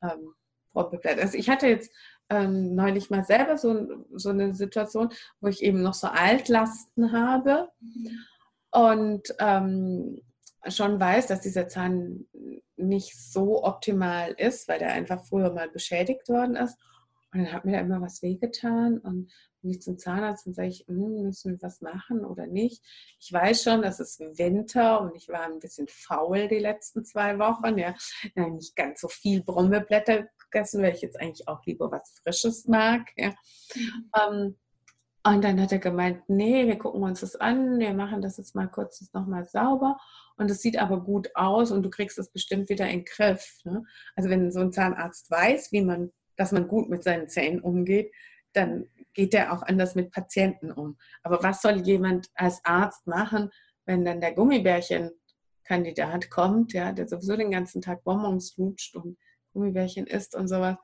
[0.05, 0.35] ähm,
[0.75, 1.93] Also ich hatte jetzt
[2.31, 7.69] ähm, neulich mal selber so, so eine Situation, wo ich eben noch so Altlasten habe
[8.71, 10.21] und ähm,
[10.69, 12.27] schon weiß, dass dieser Zahn
[12.77, 16.79] nicht so optimal ist, weil der einfach früher mal beschädigt worden ist.
[17.33, 19.31] Und dann hat mir da immer was wehgetan und
[19.71, 22.83] ich zum Zahnarzt und sage ich, hm, müssen wir was machen oder nicht?
[23.21, 27.39] Ich weiß schon, dass es Winter und ich war ein bisschen faul die letzten zwei
[27.39, 27.79] Wochen.
[27.79, 27.95] Ja,
[28.35, 33.11] nicht ganz so viel Brombeerblätter gegessen, weil ich jetzt eigentlich auch lieber was Frisches mag.
[33.17, 33.35] Ja.
[33.75, 34.11] Mhm.
[34.17, 34.57] Ähm,
[35.27, 38.55] und dann hat er gemeint, nee, wir gucken uns das an, wir machen das jetzt
[38.55, 39.97] mal kurz nochmal sauber.
[40.37, 43.61] Und es sieht aber gut aus und du kriegst es bestimmt wieder in den Griff.
[43.65, 43.85] Ne?
[44.17, 48.13] Also wenn so ein Zahnarzt weiß, wie man, dass man gut mit seinen Zähnen umgeht,
[48.53, 50.99] dann geht er auch anders mit Patienten um.
[51.23, 53.51] Aber was soll jemand als Arzt machen,
[53.87, 59.17] wenn dann der Gummibärchen-Kandidat kommt, ja, der sowieso den ganzen Tag Bonbons lutscht und
[59.53, 60.77] Gummibärchen isst und sowas?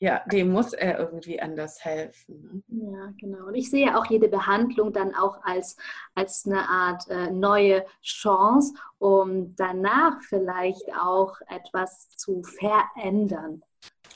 [0.00, 2.64] ja, dem muss er irgendwie anders helfen.
[2.68, 2.92] Ne?
[2.92, 3.46] Ja, genau.
[3.46, 5.76] Und ich sehe auch jede Behandlung dann auch als,
[6.14, 13.62] als eine Art äh, neue Chance, um danach vielleicht auch etwas zu verändern.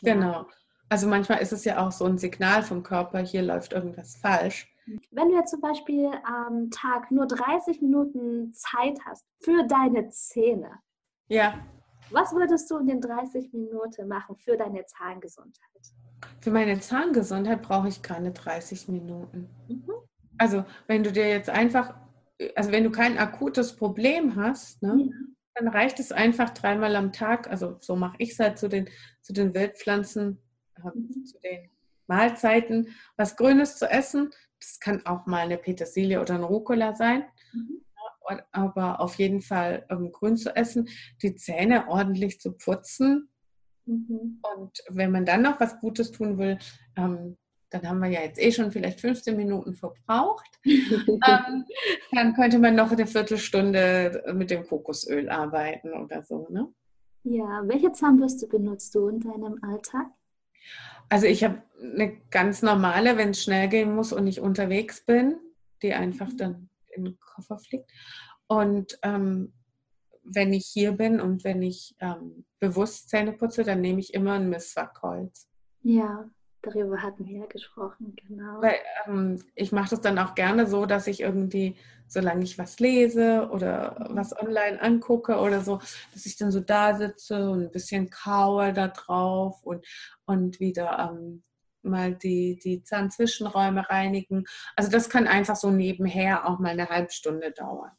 [0.03, 0.33] Genau.
[0.33, 0.47] Ja.
[0.93, 4.71] Also manchmal ist es ja auch so ein Signal vom Körper, hier läuft irgendwas falsch.
[5.11, 10.71] Wenn du jetzt zum Beispiel am Tag nur 30 Minuten Zeit hast für deine Zähne,
[11.29, 11.55] ja.
[12.11, 15.81] Was würdest du in den 30 Minuten machen für deine Zahngesundheit?
[16.43, 19.49] Für meine Zahngesundheit brauche ich keine 30 Minuten.
[19.69, 19.93] Mhm.
[20.37, 21.95] Also wenn du dir jetzt einfach,
[22.55, 25.17] also wenn du kein akutes Problem hast, ne, ja.
[25.55, 28.91] dann reicht es einfach dreimal am Tag, also so mache ich es halt zu den,
[29.23, 30.39] zu den Wildpflanzen.
[31.25, 31.71] Zu den
[32.07, 34.31] Mahlzeiten, was Grünes zu essen.
[34.61, 37.25] Das kann auch mal eine Petersilie oder ein Rucola sein.
[37.53, 37.83] Mhm
[38.53, 40.89] aber auf jeden Fall ähm, grün zu essen,
[41.23, 43.29] die Zähne ordentlich zu putzen.
[43.87, 44.41] Mhm.
[44.57, 46.59] Und wenn man dann noch was Gutes tun will,
[46.97, 47.37] ähm,
[47.71, 50.59] dann haben wir ja jetzt eh schon vielleicht 15 Minuten verbraucht.
[50.65, 51.65] ähm,
[52.13, 56.47] dann könnte man noch eine Viertelstunde mit dem Kokosöl arbeiten oder so.
[56.51, 56.69] Ne?
[57.25, 60.07] Ja, welche Zahnbürste benutzt du in deinem Alltag?
[61.09, 65.37] Also ich habe eine ganz normale, wenn es schnell gehen muss und ich unterwegs bin,
[65.83, 66.37] die einfach mhm.
[66.37, 67.91] dann in den Koffer fliegt.
[68.47, 69.53] Und ähm,
[70.25, 74.35] wenn ich hier bin und wenn ich ähm, bewusst Zähne putze, dann nehme ich immer
[74.35, 75.49] ein Misswachholz.
[75.83, 76.31] Ja,
[76.63, 78.63] darüber hatten wir ja gesprochen, genau.
[78.63, 82.79] Weil ähm, ich mache das dann auch gerne so, dass ich irgendwie, solange ich was
[82.81, 84.17] lese oder mhm.
[84.17, 85.81] was online angucke oder so,
[86.13, 89.85] dass ich dann so da sitze und ein bisschen kaue da drauf und,
[90.25, 91.43] und wieder ähm,
[91.83, 94.45] mal die, die Zahnzwischenräume reinigen.
[94.77, 97.93] Also das kann einfach so nebenher auch mal eine halbe Stunde dauern.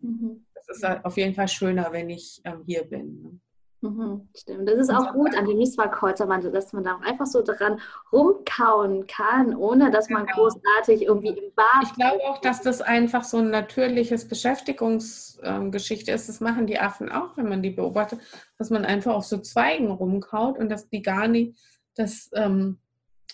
[0.00, 0.46] Mhm.
[0.54, 3.40] Das ist auf jeden Fall schöner, wenn ich ähm, hier bin.
[3.82, 4.68] Mhm, stimmt.
[4.68, 7.80] Das ist auch gut an dem Miswak-Holzerwandel, dass man da auch einfach so dran
[8.12, 10.36] rumkauen kann, ohne dass man genau.
[10.36, 11.84] großartig irgendwie im Bad.
[11.84, 16.28] Ich glaube auch, dass das einfach so ein natürliches Beschäftigungsgeschichte ähm, ist.
[16.28, 18.20] Das machen die Affen auch, wenn man die beobachtet,
[18.58, 21.58] dass man einfach auf so Zweigen rumkaut und dass die gar nicht
[21.94, 22.78] das ähm,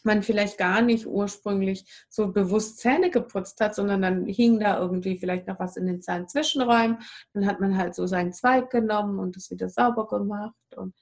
[0.04, 5.18] man vielleicht gar nicht ursprünglich so bewusst Zähne geputzt hat, sondern dann hing da irgendwie
[5.18, 6.98] vielleicht noch was in den Zahnzwischenräumen.
[7.32, 10.54] Dann hat man halt so seinen Zweig genommen und das wieder sauber gemacht.
[10.76, 10.94] Und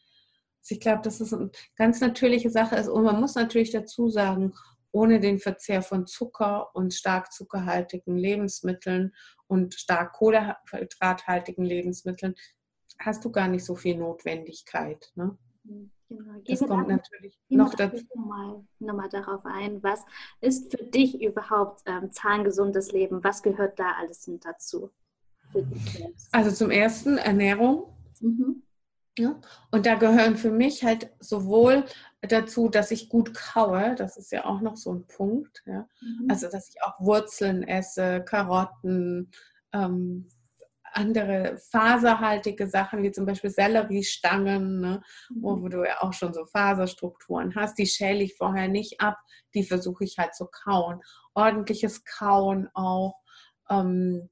[0.68, 2.88] ich glaube, dass es eine ganz natürliche Sache ist.
[2.88, 4.54] Und man muss natürlich dazu sagen,
[4.92, 9.12] ohne den Verzehr von Zucker und stark zuckerhaltigen Lebensmitteln
[9.48, 12.34] und stark kohlenhydrathaltigen Lebensmitteln
[13.00, 15.10] hast du gar nicht so viel Notwendigkeit.
[15.16, 15.36] Ne?
[15.64, 15.90] Mhm.
[16.08, 16.40] Genau.
[16.46, 18.04] Das kommt natürlich noch dazu.
[18.14, 20.04] Nochmal, nochmal darauf ein, was
[20.40, 23.24] ist für dich überhaupt ähm, zahngesundes Leben?
[23.24, 24.90] Was gehört da alles dazu?
[26.32, 27.94] Also zum ersten Ernährung.
[28.20, 28.62] Mhm.
[29.16, 29.40] Ja,
[29.70, 31.84] und da gehören für mich halt sowohl
[32.20, 35.86] dazu, dass ich gut kaue, das ist ja auch noch so ein Punkt, ja?
[36.00, 36.26] Mhm.
[36.28, 39.30] also dass ich auch Wurzeln esse, Karotten,
[39.72, 40.26] ähm,
[40.96, 45.62] andere faserhaltige Sachen, wie zum Beispiel Selleriestangen, ne, wo, mhm.
[45.62, 49.18] wo, du ja auch schon so Faserstrukturen hast, die schäle ich vorher nicht ab,
[49.54, 51.00] die versuche ich halt zu kauen.
[51.34, 53.14] Ordentliches Kauen auch.
[53.70, 54.28] Ähm,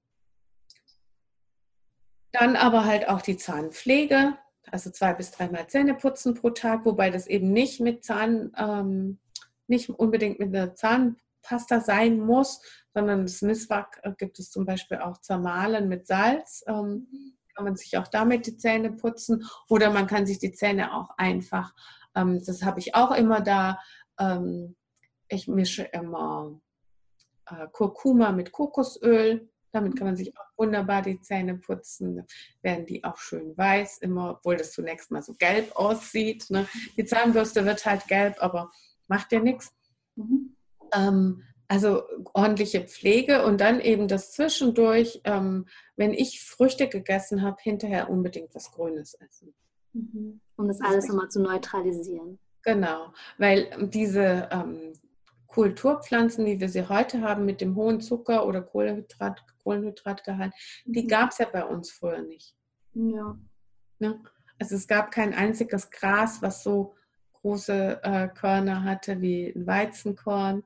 [2.32, 4.38] dann aber halt auch die Zahnpflege,
[4.70, 9.18] also zwei bis dreimal Zähne putzen pro Tag, wobei das eben nicht mit Zahn, ähm,
[9.66, 10.74] nicht unbedingt mit einer
[11.42, 12.60] Zahnpasta sein muss,
[12.94, 16.64] sondern das Misswak äh, gibt es zum Beispiel auch zermahlen mit Salz.
[16.66, 17.06] Ähm,
[17.54, 21.10] kann man sich auch damit die Zähne putzen oder man kann sich die Zähne auch
[21.18, 21.74] einfach,
[22.14, 23.78] ähm, das habe ich auch immer da,
[24.18, 24.74] ähm,
[25.28, 26.58] ich mische immer
[27.46, 29.50] äh, Kurkuma mit Kokosöl.
[29.70, 32.26] Damit kann man sich auch wunderbar die Zähne putzen.
[32.60, 36.50] Werden die auch schön weiß, immer, obwohl das zunächst mal so gelb aussieht.
[36.50, 36.66] Ne?
[36.98, 38.70] Die Zahnbürste wird halt gelb, aber
[39.08, 39.74] macht ja nichts.
[40.16, 40.54] Mhm.
[40.92, 42.02] Ähm, also
[42.34, 48.54] ordentliche Pflege und dann eben das zwischendurch, ähm, wenn ich Früchte gegessen habe, hinterher unbedingt
[48.54, 49.54] was Grünes essen.
[49.94, 50.40] Mhm.
[50.56, 52.38] Um das alles nochmal zu neutralisieren.
[52.62, 54.92] Genau, weil diese ähm,
[55.46, 60.52] Kulturpflanzen, wie wir sie heute haben, mit dem hohen Zucker- oder Kohlenhydrat, Kohlenhydratgehalt,
[60.84, 60.92] mhm.
[60.92, 62.54] die gab es ja bei uns früher nicht.
[62.94, 63.38] Ja.
[63.98, 64.20] Ne?
[64.58, 66.94] Also es gab kein einziges Gras, was so
[67.40, 70.62] große äh, Körner hatte, wie ein Weizenkorn.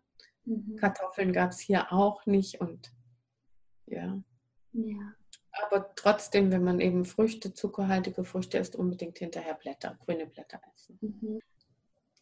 [0.46, 0.76] Mhm.
[0.76, 2.92] Kartoffeln gab es hier auch nicht und
[3.86, 4.20] ja.
[4.72, 5.14] ja.
[5.52, 10.98] Aber trotzdem, wenn man eben Früchte, zuckerhaltige Früchte isst, unbedingt hinterher Blätter, grüne Blätter essen.
[11.00, 11.40] Mhm.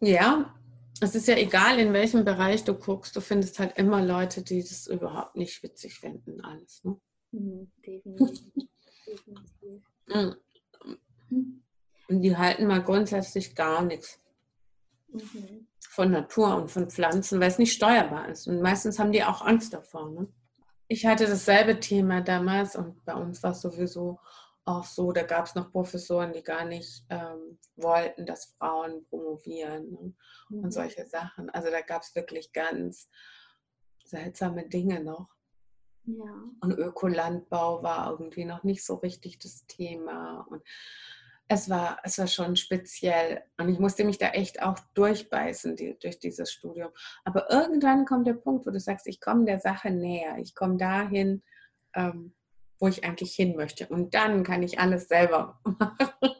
[0.01, 0.55] Ja,
[1.01, 4.62] es ist ja egal, in welchem Bereich du guckst, du findest halt immer Leute, die
[4.62, 6.85] das überhaupt nicht witzig finden, alles.
[6.85, 7.01] Ne?
[7.33, 8.53] Mhm, definitiv.
[9.07, 9.83] definitiv.
[10.07, 11.62] Mhm.
[12.09, 14.20] Und die halten mal grundsätzlich gar nichts
[15.09, 15.66] mhm.
[15.89, 18.47] Von Natur und von Pflanzen, weil es nicht steuerbar ist.
[18.47, 20.11] Und meistens haben die auch Angst davor.
[20.11, 20.28] Ne?
[20.89, 24.18] Ich hatte dasselbe Thema damals und bei uns war es sowieso
[24.66, 29.91] auch so, da gab es noch Professoren, die gar nicht ähm, wollten, dass Frauen promovieren
[29.91, 30.14] ne?
[30.49, 30.64] mhm.
[30.64, 31.51] und solche Sachen.
[31.51, 33.09] Also da gab es wirklich ganz
[34.05, 35.28] seltsame Dinge noch.
[36.07, 36.45] Ja.
[36.61, 40.47] Und Ökolandbau war irgendwie noch nicht so richtig das Thema.
[40.51, 40.62] Und
[41.49, 43.42] es war, es war schon speziell.
[43.59, 46.90] Und ich musste mich da echt auch durchbeißen die, durch dieses Studium.
[47.24, 50.38] Aber irgendwann kommt der Punkt, wo du sagst, ich komme der Sache näher.
[50.38, 51.42] Ich komme dahin,
[51.95, 52.34] ähm,
[52.78, 53.86] wo ich eigentlich hin möchte.
[53.88, 56.30] Und dann kann ich alles selber machen.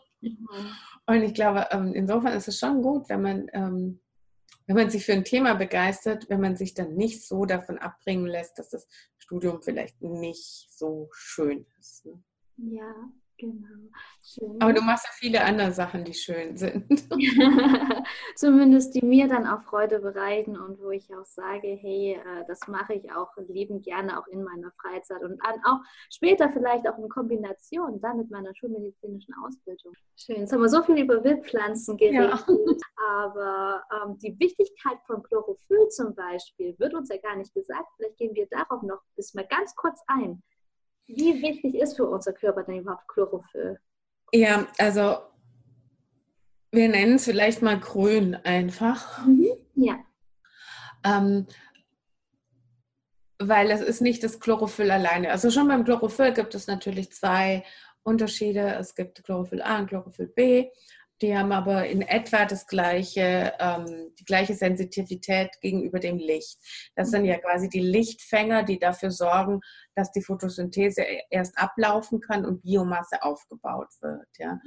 [1.07, 4.01] Und ich glaube, ähm, insofern ist es schon gut, wenn man, ähm,
[4.67, 8.27] wenn man sich für ein Thema begeistert, wenn man sich dann nicht so davon abbringen
[8.27, 8.89] lässt, dass das
[9.19, 12.07] Studium vielleicht nicht so schön ist.
[12.07, 12.23] Ne?
[12.57, 12.95] Ja,
[13.39, 13.91] Genau.
[14.23, 14.63] Schön.
[14.63, 16.87] Aber du machst ja viele andere Sachen, die schön sind.
[18.37, 22.61] Zumindest die mir dann auch Freude bereiten und wo ich auch sage, hey, äh, das
[22.69, 25.81] mache ich auch liebend gerne auch in meiner Freizeit und auch
[26.11, 29.93] später vielleicht auch in Kombination dann mit meiner schulmedizinischen Ausbildung.
[30.17, 30.37] Schön.
[30.41, 32.57] Jetzt haben wir so viel über Wildpflanzen geredet, ja.
[33.21, 37.89] aber ähm, die Wichtigkeit von Chlorophyll zum Beispiel wird uns ja gar nicht gesagt.
[37.97, 40.43] Vielleicht gehen wir darauf noch bis mal ganz kurz ein.
[41.07, 43.79] Wie wichtig ist für unser Körper denn überhaupt Chlorophyll?
[44.33, 45.19] Ja, also
[46.73, 49.25] wir nennen es vielleicht mal grün einfach.
[49.27, 49.53] Mhm.
[49.75, 49.99] Ja.
[51.05, 51.47] Ähm,
[53.39, 55.31] weil es ist nicht das Chlorophyll alleine.
[55.31, 57.65] Also schon beim Chlorophyll gibt es natürlich zwei
[58.03, 58.75] Unterschiede.
[58.75, 60.71] Es gibt Chlorophyll A und Chlorophyll B.
[61.25, 66.59] Die haben aber in etwa das gleiche, ähm, die gleiche Sensitivität gegenüber dem Licht.
[66.97, 69.63] Das sind ja quasi die Lichtfänger, die dafür sorgen,
[69.95, 74.29] dass die Photosynthese e-, erst ablaufen kann und Biomasse aufgebaut wird.
[74.37, 74.61] Ja.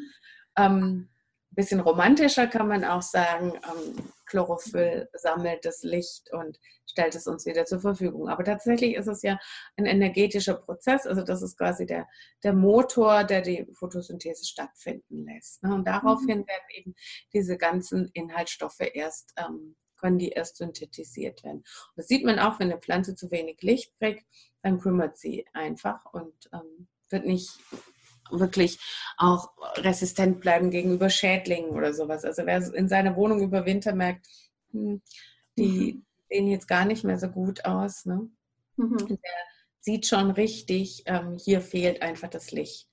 [0.57, 1.09] Ähm,
[1.57, 7.47] bisschen romantischer kann man auch sagen, ähm, Chlorophyll sammelt das Licht und stellt es uns
[7.47, 8.29] wieder zur Verfügung.
[8.29, 9.39] Aber tatsächlich ist es ja
[9.75, 12.07] ein energetischer Prozess, also das ist quasi der,
[12.43, 15.63] der Motor, der die Photosynthese stattfinden lässt.
[15.63, 15.73] Ne?
[15.73, 16.47] Und daraufhin mhm.
[16.47, 16.95] werden eben
[17.33, 21.57] diese ganzen Inhaltsstoffe erst, ähm, können die erst synthetisiert werden.
[21.57, 24.25] Und das sieht man auch, wenn eine Pflanze zu wenig Licht kriegt,
[24.61, 27.49] dann kümmert sie einfach und ähm, wird nicht
[28.32, 28.80] wirklich
[29.17, 32.25] auch resistent bleiben gegenüber Schädlingen oder sowas.
[32.25, 34.28] Also wer in seiner Wohnung über Winter merkt,
[34.71, 35.01] hm,
[35.57, 36.05] die mhm.
[36.30, 38.30] sehen jetzt gar nicht mehr so gut aus, ne?
[38.78, 38.97] Mhm.
[39.07, 39.17] der
[39.80, 42.89] sieht schon richtig, ähm, hier fehlt einfach das Licht,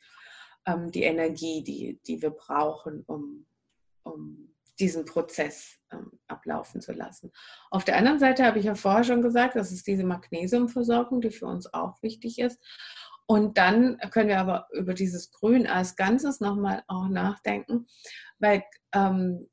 [0.65, 3.47] ähm, die Energie, die, die wir brauchen, um,
[4.05, 7.33] um diesen Prozess ähm, ablaufen zu lassen.
[7.71, 11.31] Auf der anderen Seite habe ich ja vorher schon gesagt, das ist diese Magnesiumversorgung, die
[11.31, 12.61] für uns auch wichtig ist.
[13.27, 17.87] Und dann können wir aber über dieses Grün als Ganzes nochmal auch nachdenken,
[18.39, 18.65] weil
[18.95, 19.49] ähm,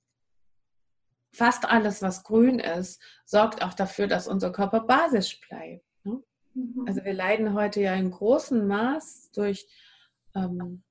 [1.33, 5.85] fast alles, was grün ist, sorgt auch dafür, dass unser Körper basisch bleibt.
[6.03, 6.21] Ne?
[6.53, 6.85] Mhm.
[6.87, 9.65] Also wir leiden heute ja in großem Maß durch
[10.35, 10.83] ähm,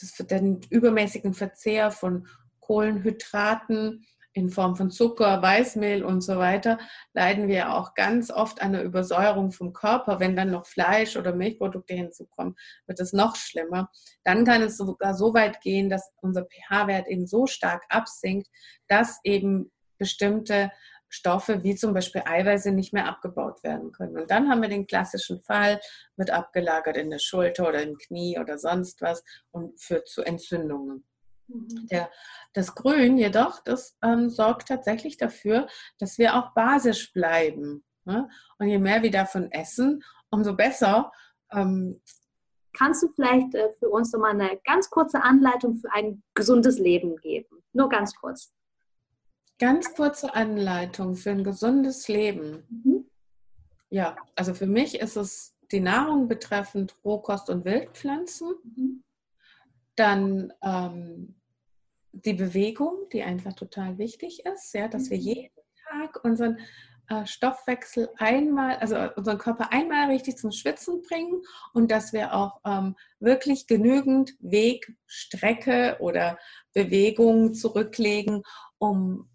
[0.00, 2.26] das, den übermäßigen Verzehr von
[2.60, 6.78] Kohlenhydraten, in Form von Zucker, Weißmehl und so weiter,
[7.14, 10.20] leiden wir auch ganz oft an einer Übersäuerung vom Körper.
[10.20, 12.56] Wenn dann noch Fleisch oder Milchprodukte hinzukommen,
[12.86, 13.90] wird es noch schlimmer.
[14.24, 18.48] Dann kann es sogar so weit gehen, dass unser pH-Wert eben so stark absinkt,
[18.88, 20.72] dass eben bestimmte
[21.08, 24.18] Stoffe wie zum Beispiel Eiweiße nicht mehr abgebaut werden können.
[24.18, 25.80] Und dann haben wir den klassischen Fall,
[26.16, 29.22] wird abgelagert in der Schulter oder im Knie oder sonst was
[29.52, 31.04] und führt zu Entzündungen.
[31.48, 31.86] Mhm.
[31.90, 32.10] Der,
[32.52, 35.66] das Grün jedoch, das ähm, sorgt tatsächlich dafür,
[35.98, 37.84] dass wir auch basisch bleiben.
[38.04, 38.28] Ne?
[38.58, 41.12] Und je mehr wir davon essen, umso besser.
[41.52, 42.00] Ähm,
[42.76, 47.16] Kannst du vielleicht äh, für uns nochmal eine ganz kurze Anleitung für ein gesundes Leben
[47.16, 47.62] geben?
[47.72, 48.52] Nur ganz kurz.
[49.58, 52.64] Ganz kurze Anleitung für ein gesundes Leben.
[52.68, 53.10] Mhm.
[53.90, 58.54] Ja, also für mich ist es die Nahrung betreffend Rohkost und Wildpflanzen.
[58.64, 59.04] Mhm.
[59.96, 61.36] Dann ähm,
[62.12, 65.24] die Bewegung, die einfach total wichtig ist, ja, dass wir mhm.
[65.24, 65.54] jeden
[65.88, 66.58] Tag unseren
[67.08, 71.42] äh, Stoffwechsel einmal, also unseren Körper einmal richtig zum Schwitzen bringen
[71.72, 76.38] und dass wir auch ähm, wirklich genügend Weg, Strecke oder
[76.72, 78.42] Bewegung zurücklegen,
[78.78, 79.28] um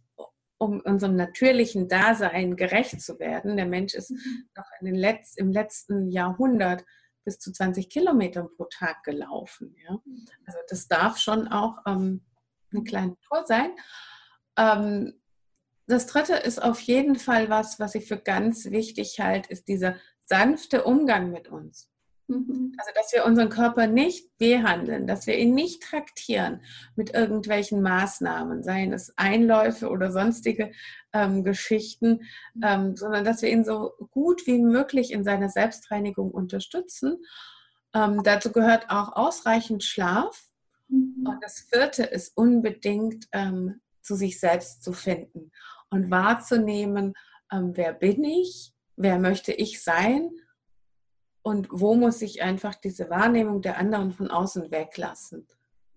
[0.61, 3.55] um unserem natürlichen Dasein gerecht zu werden.
[3.55, 4.49] Der Mensch ist mhm.
[4.55, 6.83] noch in den Letz-, im letzten Jahrhundert
[7.23, 9.75] bis zu 20 Kilometern pro Tag gelaufen.
[9.83, 9.97] Ja?
[10.45, 12.25] Also das darf schon auch ähm,
[12.71, 13.71] eine kleine Tour sein.
[14.57, 15.21] Ähm,
[15.87, 19.95] das dritte ist auf jeden Fall was, was ich für ganz wichtig halte, ist dieser
[20.25, 21.89] sanfte Umgang mit uns.
[22.29, 22.75] Mhm.
[22.77, 26.61] Also, dass wir unseren Körper nicht behandeln, dass wir ihn nicht traktieren
[26.95, 30.71] mit irgendwelchen Maßnahmen, seien es Einläufe oder sonstige
[31.11, 32.21] ähm, Geschichten,
[32.53, 32.63] mhm.
[32.63, 37.17] ähm, sondern dass wir ihn so gut wie möglich in seiner Selbstreinigung unterstützen.
[37.95, 40.43] Ähm, dazu gehört auch ausreichend Schlaf.
[40.87, 41.25] Mhm.
[41.27, 45.51] Und das vierte ist unbedingt ähm, zu sich selbst zu finden
[45.89, 47.15] und wahrzunehmen,
[47.51, 50.29] ähm, wer bin ich, wer möchte ich sein
[51.41, 55.47] und wo muss ich einfach diese Wahrnehmung der anderen von außen weglassen.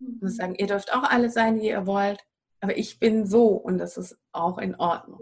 [0.01, 0.29] Und mhm.
[0.29, 2.25] sagen, ihr dürft auch alle sein, wie ihr wollt,
[2.61, 5.21] aber ich bin so und das ist auch in Ordnung.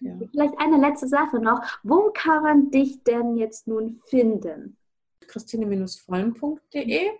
[0.00, 0.18] Ja.
[0.30, 1.60] Vielleicht eine letzte Sache noch.
[1.82, 4.76] Wo kann man dich denn jetzt nun finden?
[5.26, 7.10] Christine-vollen.de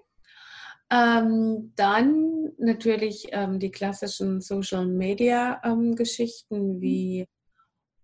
[0.91, 7.29] ähm, dann natürlich ähm, die klassischen Social Media ähm, Geschichten wie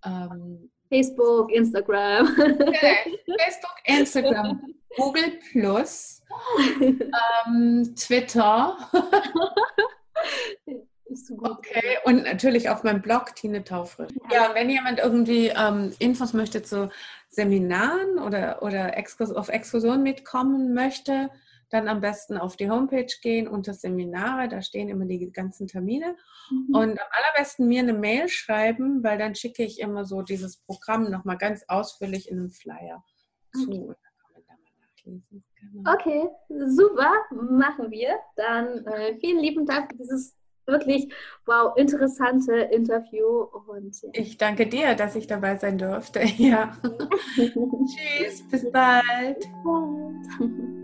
[0.05, 2.29] ähm, Facebook, Instagram.
[2.37, 6.23] Facebook, Instagram, Google Plus,
[6.81, 8.77] ähm, Twitter.
[11.43, 14.13] Okay, und natürlich auf meinem Blog Tine Taufrisch.
[14.33, 16.91] Ja, wenn jemand irgendwie ähm, Infos möchte zu
[17.29, 21.31] Seminaren oder, oder Exkurs auf Exkursionen mitkommen möchte,
[21.71, 26.17] dann am besten auf die Homepage gehen unter Seminare, da stehen immer die ganzen Termine.
[26.51, 26.75] Mhm.
[26.75, 31.11] Und am allerbesten mir eine Mail schreiben, weil dann schicke ich immer so dieses Programm
[31.11, 33.05] nochmal ganz ausführlich in einem Flyer
[33.53, 33.91] zu.
[33.91, 33.95] Okay.
[35.05, 35.45] Nachlesen.
[35.61, 35.93] Genau.
[35.93, 38.19] Okay, super, machen wir.
[38.37, 40.37] Dann äh, vielen lieben Dank für dieses
[40.67, 41.13] wirklich
[41.45, 44.09] wow interessante Interview und ja.
[44.15, 46.21] ich danke dir, dass ich dabei sein durfte.
[46.39, 46.77] Ja.
[47.37, 49.39] Tschüss, bis bald.
[49.39, 50.75] Bis bald.